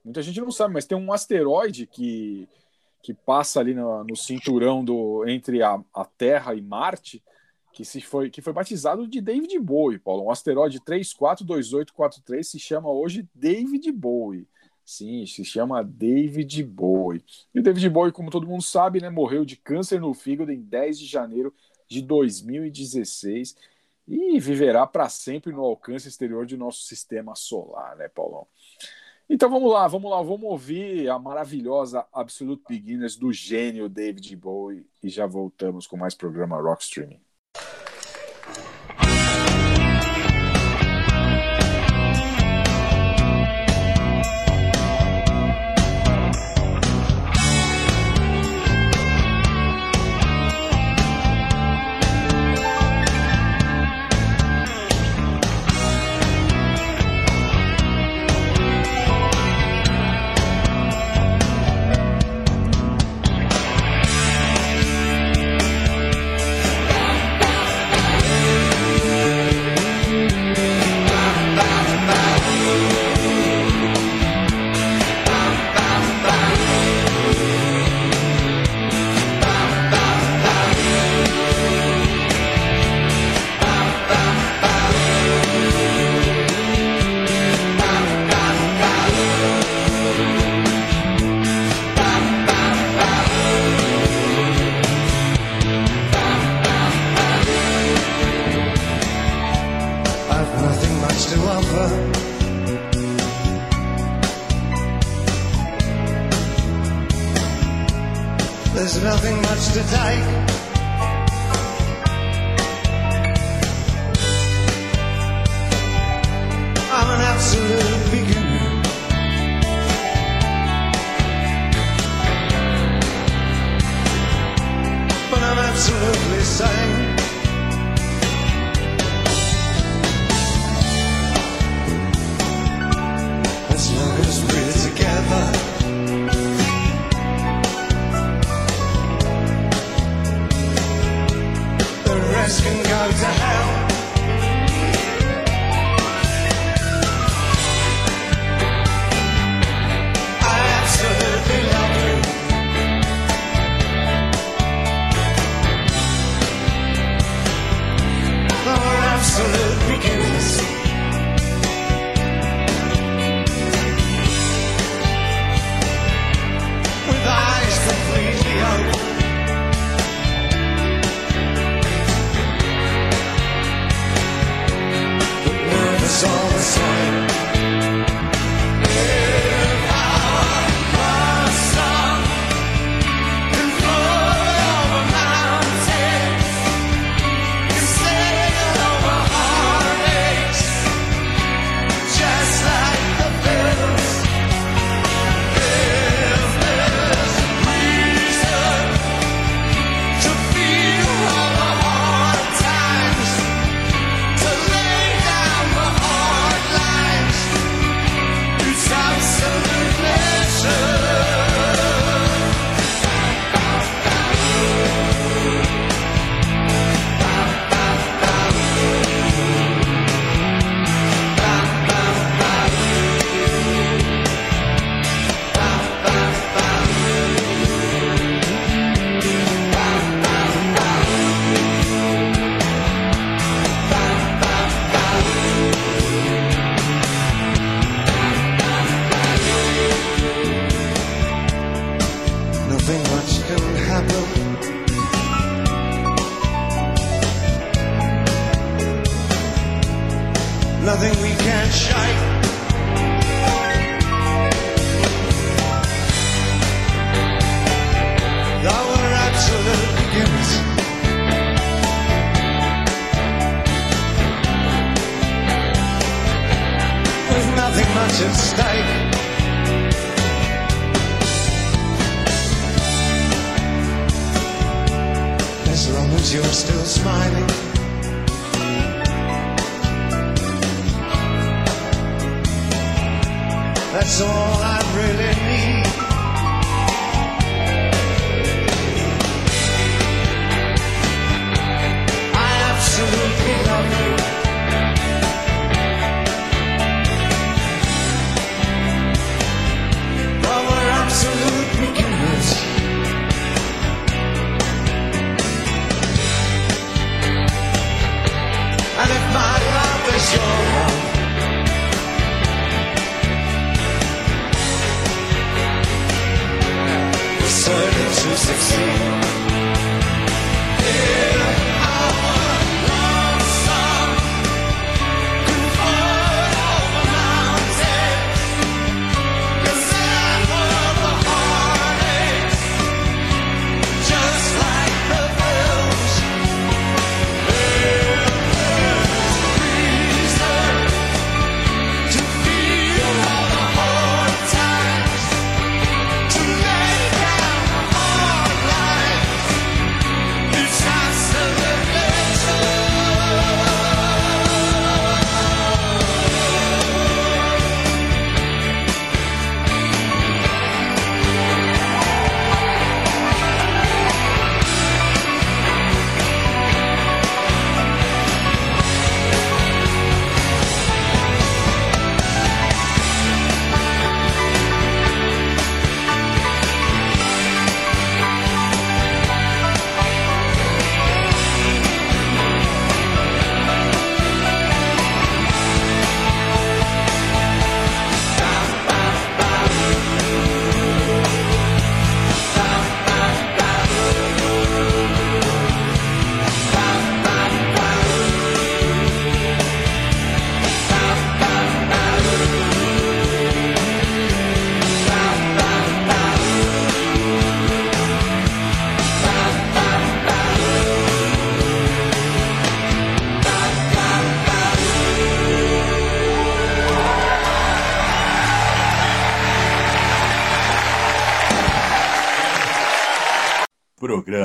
[0.05, 2.49] Muita gente não sabe, mas tem um asteroide que,
[3.03, 7.23] que passa ali no, no cinturão do entre a, a Terra e Marte,
[7.73, 10.25] que, se foi, que foi batizado de David Bowie, Paulo.
[10.25, 14.47] Um asteroide 342843 se chama hoje David Bowie.
[14.85, 17.25] Sim, se chama David Bowie.
[17.55, 20.61] E o David Bowie, como todo mundo sabe, né, morreu de câncer no fígado em
[20.61, 21.55] 10 de janeiro
[21.89, 23.57] de 2016
[24.09, 28.49] e viverá para sempre no alcance exterior de nosso sistema solar, né, Paulão?
[29.29, 34.85] Então vamos lá, vamos lá, vamos ouvir a maravilhosa Absolute Beginners do gênio David Bowie
[35.01, 37.21] e já voltamos com mais programa Rock Streaming.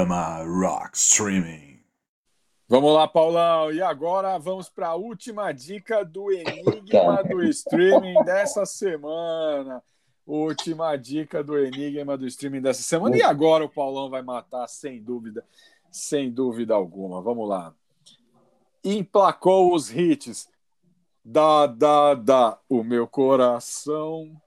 [0.05, 1.79] Programa Rock Streaming.
[2.69, 3.71] Vamos lá, Paulão.
[3.71, 9.81] E agora vamos para a última dica do Enigma do Streaming dessa semana.
[10.23, 13.17] Última dica do Enigma do Streaming dessa semana.
[13.17, 15.43] E agora o Paulão vai matar, sem dúvida,
[15.89, 17.19] sem dúvida alguma.
[17.19, 17.73] Vamos lá.
[18.83, 20.47] Emplacou os hits.
[21.23, 24.39] Da, da, da, o meu coração.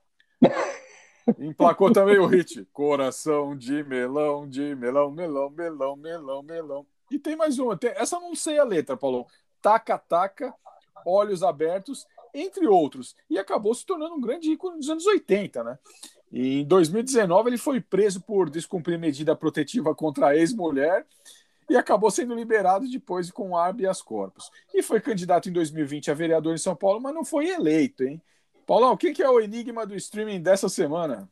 [1.39, 2.65] Emplacou também o hit.
[2.73, 6.87] Coração de melão, de melão, melão, melão, melão, melão.
[7.11, 7.77] E tem mais uma.
[7.77, 9.27] Tem, essa eu não sei a letra, Paulão.
[9.61, 10.55] Taca, taca,
[11.05, 13.17] olhos abertos, entre outros.
[13.29, 15.79] E acabou se tornando um grande ícone dos anos 80, né?
[16.31, 21.07] E em 2019 ele foi preso por descumprir medida protetiva contra a ex-mulher
[21.69, 24.51] e acabou sendo liberado depois com habeas corpus.
[24.75, 28.21] E foi candidato em 2020 a vereador em São Paulo, mas não foi eleito, hein?
[28.69, 31.27] Paulão, o que é o enigma do streaming dessa semana?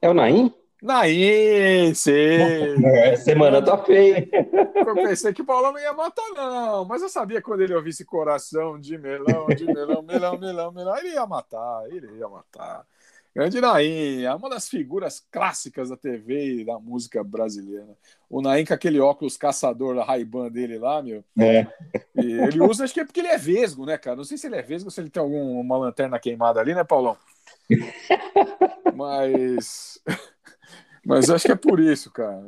[0.00, 0.50] É o Naim?
[0.80, 2.82] Naí, sim.
[2.86, 4.26] Essa semana tá feia.
[4.74, 6.86] Eu pensei que o Paulão não ia matar, não.
[6.86, 11.10] Mas eu sabia quando ele ouvisse coração de melão, de melão, melão, melão, melão, ele
[11.10, 12.86] ia matar, ele ia matar.
[13.38, 17.96] Grande Naim, é uma das figuras clássicas da TV e da música brasileira.
[18.28, 21.22] O Naim com aquele óculos caçador da Ray-Ban dele lá, meu.
[21.38, 21.64] É.
[22.16, 24.16] Ele usa, acho que é porque ele é vesgo, né, cara?
[24.16, 26.82] Não sei se ele é vesgo ou se ele tem alguma lanterna queimada ali, né,
[26.82, 27.16] Paulão?
[28.96, 30.02] Mas.
[31.06, 32.42] Mas acho que é por isso, cara.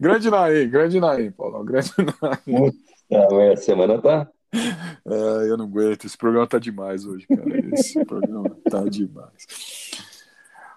[0.00, 1.64] Grande Naim, grande Naim, Paulão.
[1.64, 3.52] Grande Naim.
[3.52, 4.28] A semana tá.
[5.10, 6.04] É, eu não aguento.
[6.04, 7.74] Esse programa tá demais hoje, cara.
[7.74, 9.46] Esse programa tá demais.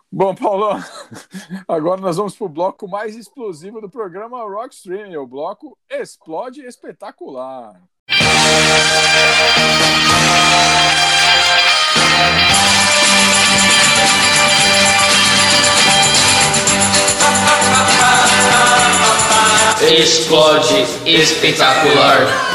[0.10, 0.78] Bom, Paulão,
[1.68, 7.82] agora nós vamos pro bloco mais explosivo do programa Rock Stream, o bloco Explode Espetacular.
[19.82, 22.51] Explode espetacular.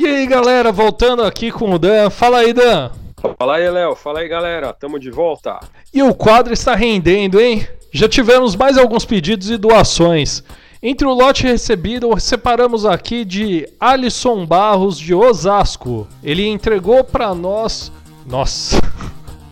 [0.00, 2.08] E aí galera, voltando aqui com o Dan.
[2.08, 2.90] Fala aí, Dan.
[3.38, 3.94] Fala aí, Léo.
[3.94, 4.72] Fala aí, galera.
[4.72, 5.60] Tamo de volta.
[5.92, 7.68] E o quadro está rendendo, hein?
[7.92, 10.42] Já tivemos mais alguns pedidos e doações.
[10.82, 16.08] Entre o lote recebido, separamos aqui de Alisson Barros de Osasco.
[16.24, 17.92] Ele entregou para nós,
[18.26, 18.80] nossa,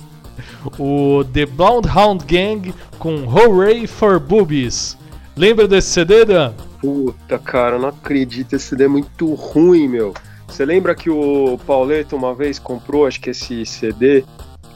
[0.81, 4.97] o The Bloodhound Gang com Hooray for Boobies.
[5.37, 6.55] Lembra desse CD, Dan?
[6.81, 8.57] Puta, cara, não acredito.
[8.57, 10.15] Esse CD é muito ruim, meu.
[10.49, 14.25] Você lembra que o Pauleto uma vez comprou, acho que esse CD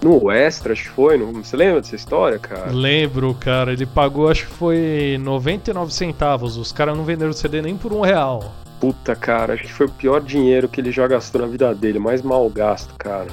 [0.02, 1.16] no Extra, acho que foi?
[1.16, 2.70] Não, você lembra dessa história, cara?
[2.70, 3.72] Lembro, cara.
[3.72, 6.56] Ele pagou, acho que foi 99 centavos.
[6.56, 8.52] Os caras não venderam o CD nem por um real.
[8.80, 12.00] Puta, cara, acho que foi o pior dinheiro que ele já gastou na vida dele.
[12.00, 13.28] Mais mal gasto, cara.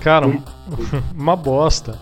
[0.00, 0.26] Cara,
[1.14, 1.98] uma bosta.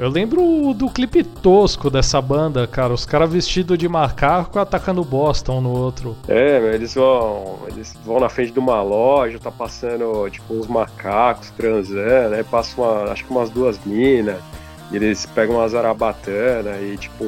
[0.00, 2.94] Eu lembro do clipe tosco dessa banda, cara.
[2.94, 6.16] Os caras vestidos de macaco atacando bosta um no outro.
[6.26, 7.58] É, eles vão.
[7.68, 12.80] Eles vão na frente de uma loja, tá passando, tipo, uns macacos transando, aí passa
[12.80, 14.38] uma, acho que umas duas minas,
[14.90, 17.22] e eles pegam uma zarabatana e tipo.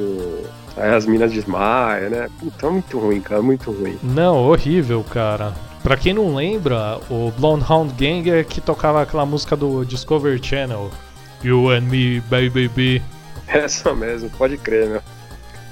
[0.75, 2.27] Aí as minas desmaiam, né?
[2.39, 3.99] Puta, é muito ruim, cara, muito ruim.
[4.01, 5.53] Não, horrível, cara.
[5.83, 10.43] Pra quem não lembra, o Blonde Hound Gang é que tocava aquela música do Discovery
[10.43, 10.89] Channel.
[11.43, 13.01] You and me, baby, baby.
[13.47, 15.01] Essa mesmo, pode crer, meu.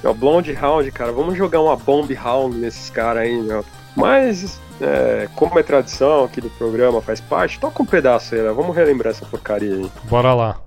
[0.03, 3.63] Meu, Blonde Hound, cara, vamos jogar uma Bomb Hound nesses caras aí, meu.
[3.95, 8.51] Mas, é, como é tradição aqui do programa, faz parte, toca um pedaço aí, né?
[8.51, 9.91] Vamos relembrar essa porcaria aí.
[10.09, 10.57] Bora lá.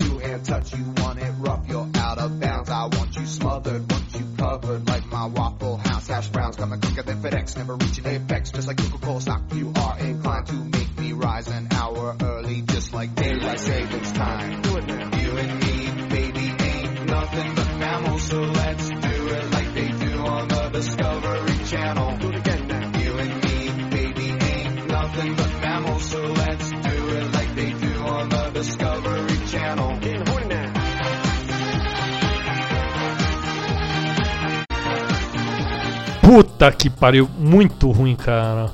[9.54, 14.63] you are inclined to make me rise an hour early, just like daylight savings time.
[17.24, 22.16] Nothing but mammals, so let's do it like they do on the Discovery Channel.
[22.18, 22.98] Do it again now.
[23.00, 23.58] You and me,
[23.96, 29.46] baby, ain't nothing but mammals, so let's do it like they do on the Discovery
[29.46, 29.84] Channel.
[36.20, 38.70] Puta que pariu, muito ruim, cara.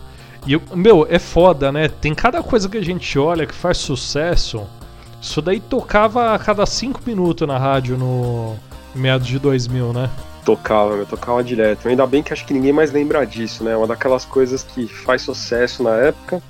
[0.47, 1.89] E, eu- meu, é foda, né?
[1.89, 4.67] Tem cada coisa que a gente olha que faz sucesso.
[5.21, 8.57] Isso daí tocava a cada 5 minutos na rádio no
[8.95, 10.11] meados de 2000, né?
[10.45, 11.89] Tocava, meu, tocava direto.
[11.89, 13.77] Ainda bem que acho que ninguém mais lembra disso, né?
[13.77, 16.43] Uma daquelas coisas que faz sucesso na época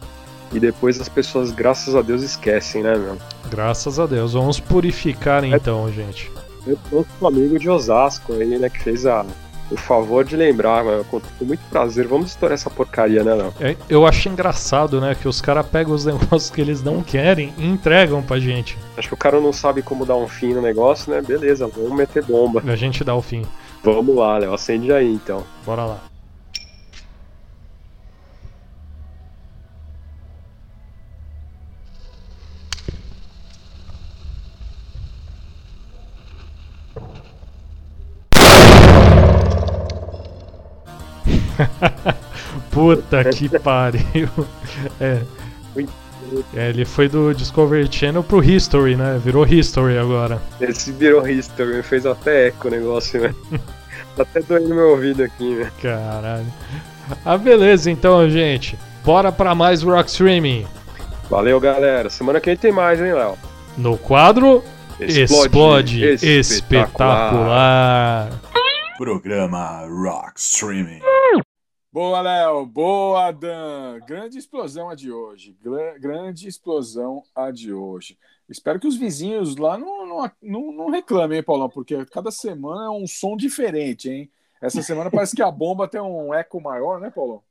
[0.53, 3.17] e depois as pessoas, graças a Deus, esquecem, né, meu?
[3.51, 4.33] Graças a Deus.
[4.33, 6.31] Vamos purificar então, gente.
[6.67, 9.25] Eu nosso amigo de Osasco aí, né, que fez a,
[9.71, 11.05] o favor de lembrar, meu.
[11.05, 12.07] Com, muito prazer.
[12.07, 13.53] Vamos estourar essa porcaria, né, não?
[13.61, 15.15] É, Eu acho engraçado, né?
[15.15, 18.77] Que os caras pegam os negócios que eles não querem e entregam pra gente.
[18.97, 21.23] Acho que o cara não sabe como dar um fim no negócio, né?
[21.23, 22.63] Beleza, vamos meter bomba.
[22.67, 23.45] A gente dá o fim.
[23.83, 24.53] Vamos lá, Léo.
[24.53, 25.45] Acende aí, então.
[25.65, 26.10] Bora lá.
[42.81, 44.29] Puta que pariu.
[45.01, 45.21] É.
[46.55, 49.21] É, ele foi do Discovery Channel pro History, né?
[49.23, 50.41] Virou History agora.
[50.61, 53.35] Esse virou history, fez até eco o negócio, né?
[54.17, 55.71] tá até doendo meu ouvido aqui, né?
[55.83, 56.47] Caralho.
[57.25, 58.79] Ah, beleza então, gente.
[59.05, 60.67] Bora pra mais Rock Streaming.
[61.29, 62.09] Valeu, galera.
[62.09, 63.37] Semana que vem tem mais, hein, Léo?
[63.77, 64.63] No quadro
[65.01, 66.05] Explode.
[66.05, 68.31] Explode, Espetacular.
[68.97, 71.01] Programa Rock Streaming.
[71.93, 72.67] Boa, Léo.
[72.67, 73.99] Boa, Dan.
[74.07, 75.57] Grande explosão a de hoje.
[75.61, 78.17] Gra- grande explosão a de hoje.
[78.49, 81.69] Espero que os vizinhos lá não, não, não, não reclamem, hein, Paulão?
[81.69, 84.31] Porque cada semana é um som diferente, hein?
[84.63, 87.43] Essa semana parece que a bomba tem um eco maior, né, Paulão?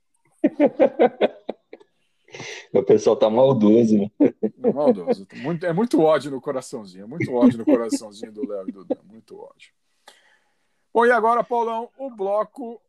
[2.72, 4.08] O pessoal tá maldoso, né?
[4.72, 5.26] Maldoso.
[5.42, 7.02] Muito, é muito ódio no coraçãozinho.
[7.02, 9.00] É muito ódio no coraçãozinho do Léo e do Dan.
[9.02, 9.72] Muito ódio.
[10.94, 12.80] Bom, e agora, Paulão, o bloco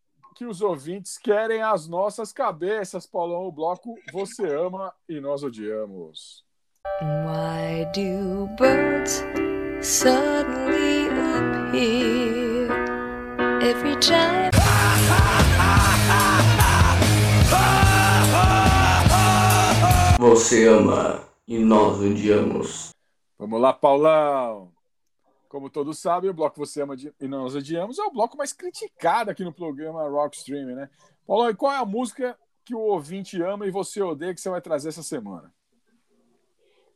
[0.41, 3.45] que os ouvintes querem as nossas cabeças, Paulão.
[3.45, 6.43] O bloco Você Ama e Nós Odiamos.
[6.99, 9.23] Why do birds
[9.83, 12.71] suddenly appear
[13.61, 14.49] every time?
[20.17, 22.89] Você ama e nós odiamos.
[23.37, 24.71] Vamos lá, Paulão.
[25.51, 29.29] Como todos sabem, o bloco Você Ama e Nós Odiamos é o bloco mais criticado
[29.29, 30.89] aqui no programa Rock Stream, né?
[31.27, 34.49] Paulão, e qual é a música que o ouvinte ama e você odeia que você
[34.49, 35.53] vai trazer essa semana?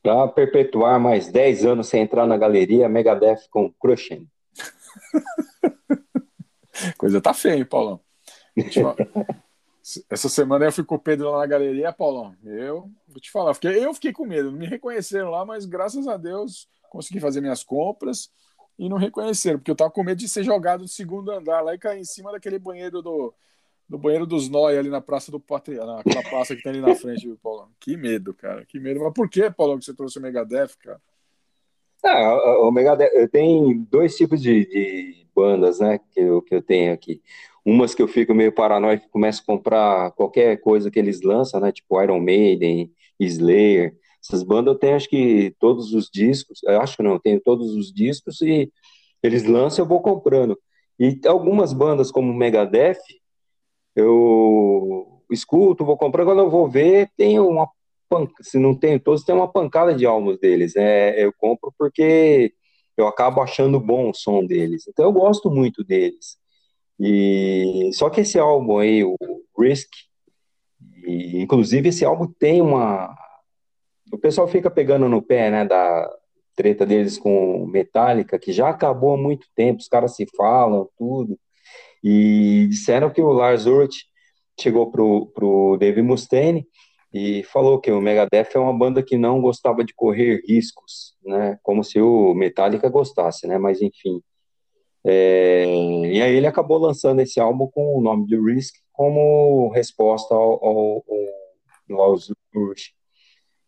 [0.02, 4.26] Pra perpetuar mais 10 anos sem entrar na galeria, Megadeth com Crushing.
[6.98, 8.00] Coisa tá feia, hein, Paulão?
[10.10, 12.34] Essa semana eu fui com o Pedro lá na galeria, Paulão.
[12.42, 14.50] Eu vou te falar, fiquei, eu fiquei com medo.
[14.50, 18.32] Não me reconheceram lá, mas graças a Deus consegui fazer minhas compras
[18.78, 21.74] e não reconheceram, porque eu tava com medo de ser jogado do segundo andar lá
[21.74, 23.34] e cair em cima daquele banheiro do,
[23.88, 26.96] do banheiro dos Noi ali na Praça do Patriarca, naquela praça que tem ali na
[26.96, 27.70] frente, viu, Paulão?
[27.80, 29.00] Que medo, cara, que medo.
[29.00, 31.02] Mas por que, Paulão, que você trouxe o Megadeth, cara?
[32.04, 36.62] Ah, o Megadeth, eu tenho dois tipos de, de bandas, né, que eu, que eu
[36.62, 37.22] tenho aqui.
[37.66, 41.72] Umas que eu fico meio paranoico, começo a comprar qualquer coisa que eles lançam, né?
[41.72, 43.98] Tipo Iron Maiden, Slayer.
[44.28, 47.40] Essas bandas eu tenho, acho que todos os discos, eu acho que não, eu tenho
[47.40, 48.72] todos os discos e
[49.22, 50.58] eles lançam eu vou comprando.
[51.00, 52.98] E algumas bandas como Megadeth,
[53.96, 57.70] eu escuto, vou comprando, quando eu vou ver, tem uma
[58.42, 60.76] se não tem todos, tem uma pancada de álbuns deles.
[60.76, 62.54] É, eu compro porque
[62.96, 64.88] eu acabo achando bom o som deles.
[64.88, 66.38] Então eu gosto muito deles.
[67.00, 69.18] E só que esse álbum aí, o
[69.60, 69.90] Risk,
[71.06, 73.14] e, inclusive esse álbum tem uma
[74.16, 76.10] o pessoal fica pegando no pé, né, da
[76.56, 81.38] treta deles com Metallica, que já acabou há muito tempo, os caras se falam, tudo.
[82.04, 84.06] E disseram que o Lars Ulrich
[84.60, 86.66] chegou pro, pro Dave Mustaine
[87.14, 91.60] e falou que o Megadeth é uma banda que não gostava de correr riscos, né,
[91.62, 94.22] como se o Metallica gostasse, né, mas enfim.
[95.06, 100.34] É, e aí ele acabou lançando esse álbum com o nome de Risk como resposta
[100.34, 101.06] ao, ao,
[101.90, 102.96] ao Lars Ulrich.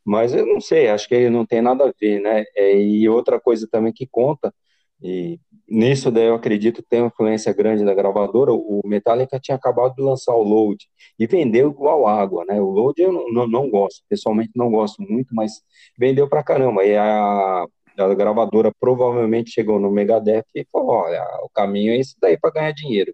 [0.08, 2.44] Mas eu não sei, acho que não tem nada a ver, né?
[2.56, 4.54] É, e outra coisa também que conta,
[5.02, 9.96] e nisso daí eu acredito tem uma influência grande da gravadora, o Metallica tinha acabado
[9.96, 10.86] de lançar o Load
[11.20, 12.60] e vendeu igual água, né?
[12.62, 15.54] O Load eu não, não, não gosto, pessoalmente não gosto muito, mas
[16.00, 16.86] vendeu pra caramba.
[16.86, 17.66] E a,
[17.98, 22.52] a gravadora provavelmente chegou no Megadeth e falou: olha, o caminho é esse daí para
[22.54, 23.14] ganhar dinheiro.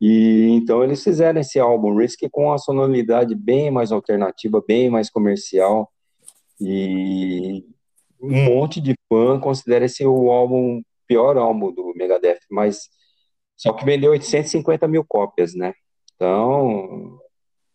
[0.00, 5.08] E então eles fizeram esse álbum Risk com uma sonoridade bem mais alternativa, bem mais
[5.10, 5.90] comercial.
[6.60, 7.64] E
[8.20, 12.88] um monte de fã considera esse o álbum pior álbum do Megadeth, mas
[13.56, 15.74] só que vendeu 850 mil cópias, né?
[16.14, 17.18] Então,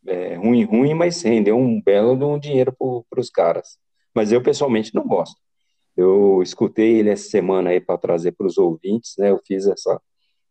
[0.07, 2.75] é ruim, ruim, mas rendeu um belo de um dinheiro
[3.09, 3.77] para os caras.
[4.13, 5.35] Mas eu pessoalmente não gosto.
[5.95, 9.31] Eu escutei ele essa semana aí para trazer para os ouvintes, né?
[9.31, 10.01] Eu fiz essa,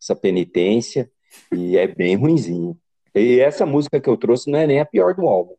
[0.01, 1.11] essa penitência
[1.53, 2.79] e é bem ruinzinho.
[3.15, 5.55] E essa música que eu trouxe não é nem a pior do álbum.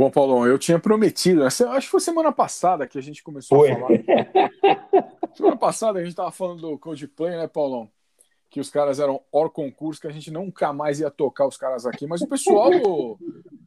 [0.00, 3.70] Bom, Paulão, eu tinha prometido, acho que foi semana passada que a gente começou foi.
[3.70, 3.98] a falar.
[5.36, 7.86] semana passada a gente estava falando do Coldplay, né, Paulão?
[8.48, 11.84] Que os caras eram or concurso, que a gente nunca mais ia tocar os caras
[11.84, 12.06] aqui.
[12.06, 12.70] Mas o pessoal,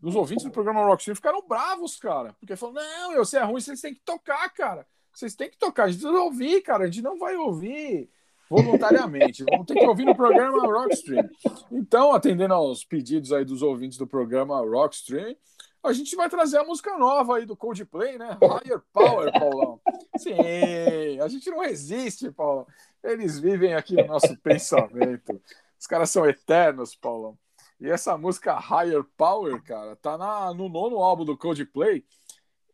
[0.01, 2.35] dos ouvintes do programa Rock ficaram bravos, cara.
[2.39, 4.87] Porque falaram, não, eu sei é ruim, vocês têm que tocar, cara.
[5.13, 6.85] Vocês têm que tocar, a gente não ouvir, cara.
[6.85, 8.09] A gente não vai ouvir
[8.49, 9.43] voluntariamente.
[9.47, 11.29] Vamos ter que ouvir no programa Rockstream.
[11.71, 15.35] Então, atendendo aos pedidos aí dos ouvintes do programa Rockstream,
[15.83, 18.37] a gente vai trazer a música nova aí do Coldplay, né?
[18.41, 19.81] Higher Power, Paulão.
[20.17, 22.65] Sim, a gente não resiste, Paulão.
[23.03, 25.41] Eles vivem aqui no nosso pensamento.
[25.77, 27.37] Os caras são eternos, Paulão.
[27.79, 32.05] E essa música Higher Power, cara, tá na, no nono álbum do Coldplay,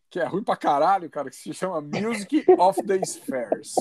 [0.07, 3.73] que é ruim pra caralho, cara, que se chama Music of the Spheres.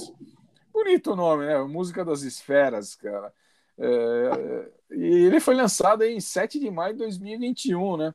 [0.73, 1.59] Bonito o nome, né?
[1.65, 3.33] Música das Esferas, cara.
[3.77, 8.15] É, e ele foi lançado em 7 de maio de 2021, né?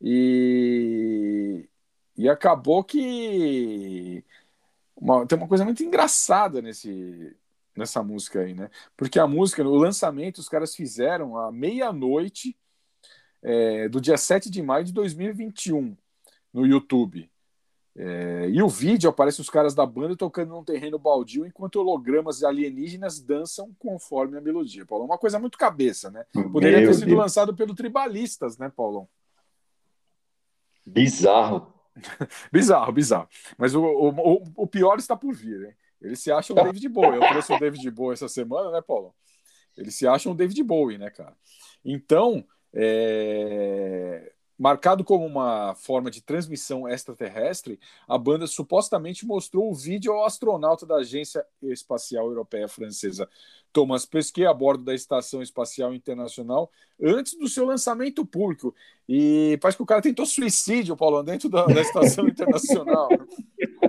[0.00, 1.68] E,
[2.16, 4.24] e acabou que
[4.96, 7.36] uma, tem uma coisa muito engraçada nesse,
[7.76, 8.70] nessa música aí, né?
[8.96, 12.56] Porque a música, o lançamento, os caras fizeram à meia-noite
[13.42, 15.96] é, do dia 7 de maio de 2021
[16.52, 17.30] no YouTube.
[17.96, 22.42] É, e o vídeo aparece os caras da banda tocando num terreno baldio enquanto hologramas
[22.42, 24.84] alienígenas dançam conforme a melodia.
[24.84, 26.24] Paulo, uma coisa muito cabeça, né?
[26.32, 27.18] Poderia Meu ter sido Deus.
[27.18, 29.08] lançado pelo Tribalistas, né, Paulão?
[30.86, 31.72] Bizarro.
[32.52, 33.28] bizarro, bizarro.
[33.56, 35.74] Mas o, o, o, pior está por vir, hein?
[36.00, 37.16] Eles se acham o David Bowie.
[37.16, 39.14] Eu trouxe o David Bowie essa semana, né, Paulo?
[39.76, 41.34] Eles se acham o David Bowie, né, cara?
[41.84, 42.44] Então,
[42.74, 44.33] é...
[44.58, 47.78] marcado como uma forma de transmissão extraterrestre,
[48.08, 53.28] a banda supostamente mostrou o vídeo ao astronauta da Agência Espacial Europeia Francesa
[53.72, 56.70] Thomas Pesquet a bordo da Estação Espacial Internacional
[57.02, 58.72] antes do seu lançamento público.
[59.08, 63.08] E parece que o cara tentou suicídio, Paulo, dentro da, da Estação Internacional.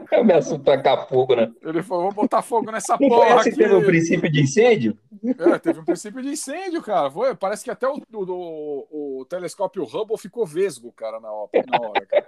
[0.10, 1.52] Começa a tacar fogo, né?
[1.62, 3.42] Ele falou: vou botar fogo nessa porra.
[3.42, 3.52] Aqui.
[3.52, 4.98] teve um princípio de incêndio?
[5.38, 7.10] É, teve um princípio de incêndio, cara.
[7.10, 11.88] Foi, parece que até o, o, o telescópio Hubble ficou vesgo, cara, na hora, na
[11.88, 12.28] hora cara.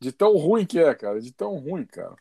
[0.00, 1.20] De tão ruim que é, cara.
[1.20, 2.14] De tão ruim, cara.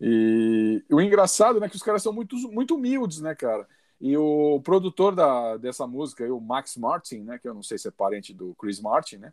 [0.00, 3.66] E o engraçado, né, que os caras são muito, muito humildes, né, cara?
[4.00, 7.88] E o produtor da, dessa música, o Max Martin, né, que eu não sei se
[7.88, 9.32] é parente do Chris Martin, né,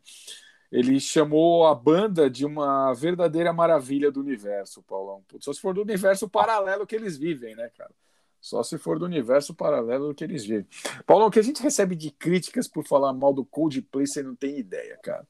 [0.71, 5.23] ele chamou a banda de uma verdadeira maravilha do universo, Paulão.
[5.39, 7.91] Só se for do universo paralelo que eles vivem, né, cara?
[8.39, 10.65] Só se for do universo paralelo que eles vivem.
[11.05, 14.33] Paulão, o que a gente recebe de críticas por falar mal do Coldplay, você não
[14.33, 15.27] tem ideia, cara.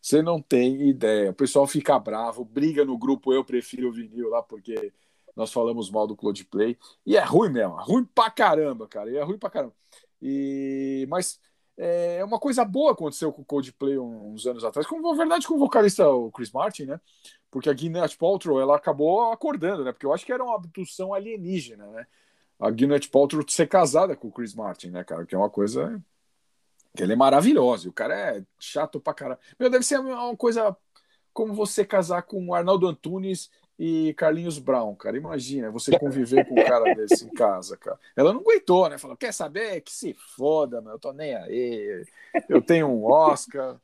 [0.00, 1.30] Você não tem ideia.
[1.30, 4.92] O pessoal fica bravo, briga no grupo Eu Prefiro o Vinil lá, porque
[5.36, 6.76] nós falamos mal do Coldplay.
[7.06, 9.10] E é ruim mesmo, é ruim pra caramba, cara.
[9.10, 9.74] E é ruim pra caramba.
[10.20, 11.40] E, mas
[11.76, 15.54] é uma coisa boa aconteceu com o Coldplay uns anos atrás, com na verdade com
[15.54, 17.00] o vocalista o Chris Martin, né?
[17.50, 19.92] Porque a Gwyneth Paltrow ela acabou acordando, né?
[19.92, 22.06] Porque eu acho que era uma abdução alienígena, né?
[22.58, 25.26] A Gwyneth Paltrow ser casada com o Chris Martin, né, cara?
[25.26, 26.02] Que é uma coisa
[26.96, 27.88] que ele é maravilhoso.
[27.88, 29.40] O cara é chato pra caralho.
[29.58, 30.76] Meu, deve ser uma coisa
[31.32, 33.50] como você casar com o Arnaldo Antunes
[33.84, 35.16] e Carlinhos Brown, cara.
[35.16, 37.98] Imagina você conviver com um cara desse em casa, cara.
[38.14, 38.96] Ela não aguentou, né?
[38.96, 39.80] Falou: quer saber?
[39.80, 40.92] Que se foda, meu.
[40.92, 42.06] Eu tô nem aí.
[42.48, 43.76] Eu tenho um Oscar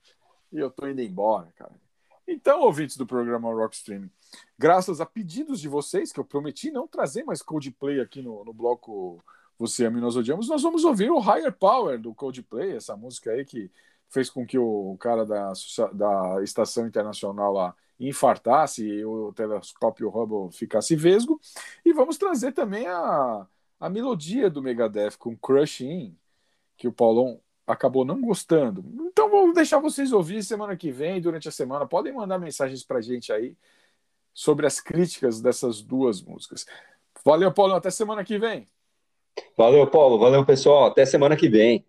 [0.53, 1.73] e eu tô indo embora, cara.
[2.29, 4.09] Então, ouvintes do programa Rock Streaming,
[4.57, 8.53] graças a pedidos de vocês, que eu prometi não trazer mais Coldplay aqui no, no
[8.53, 9.19] bloco
[9.59, 13.45] Você Ama Nós Odiamos, nós vamos ouvir o Higher Power do Coldplay, essa música aí
[13.45, 13.69] que
[14.09, 15.53] fez com que o cara da,
[15.93, 21.41] da Estação Internacional lá infartasse e o telescópio Hubble ficasse vesgo.
[21.85, 23.47] E vamos trazer também a,
[23.81, 26.17] a melodia do Megadeth com Crush In,
[26.77, 28.85] que o Paulão acabou não gostando.
[29.11, 31.87] Então vou deixar vocês ouvir semana que vem, durante a semana.
[31.87, 33.57] Podem mandar mensagens pra gente aí
[34.33, 36.67] sobre as críticas dessas duas músicas.
[37.25, 37.75] Valeu, Paulo.
[37.75, 38.67] Até semana que vem.
[39.57, 40.19] Valeu, Paulo.
[40.19, 40.87] Valeu, pessoal.
[40.87, 41.85] Até semana que vem.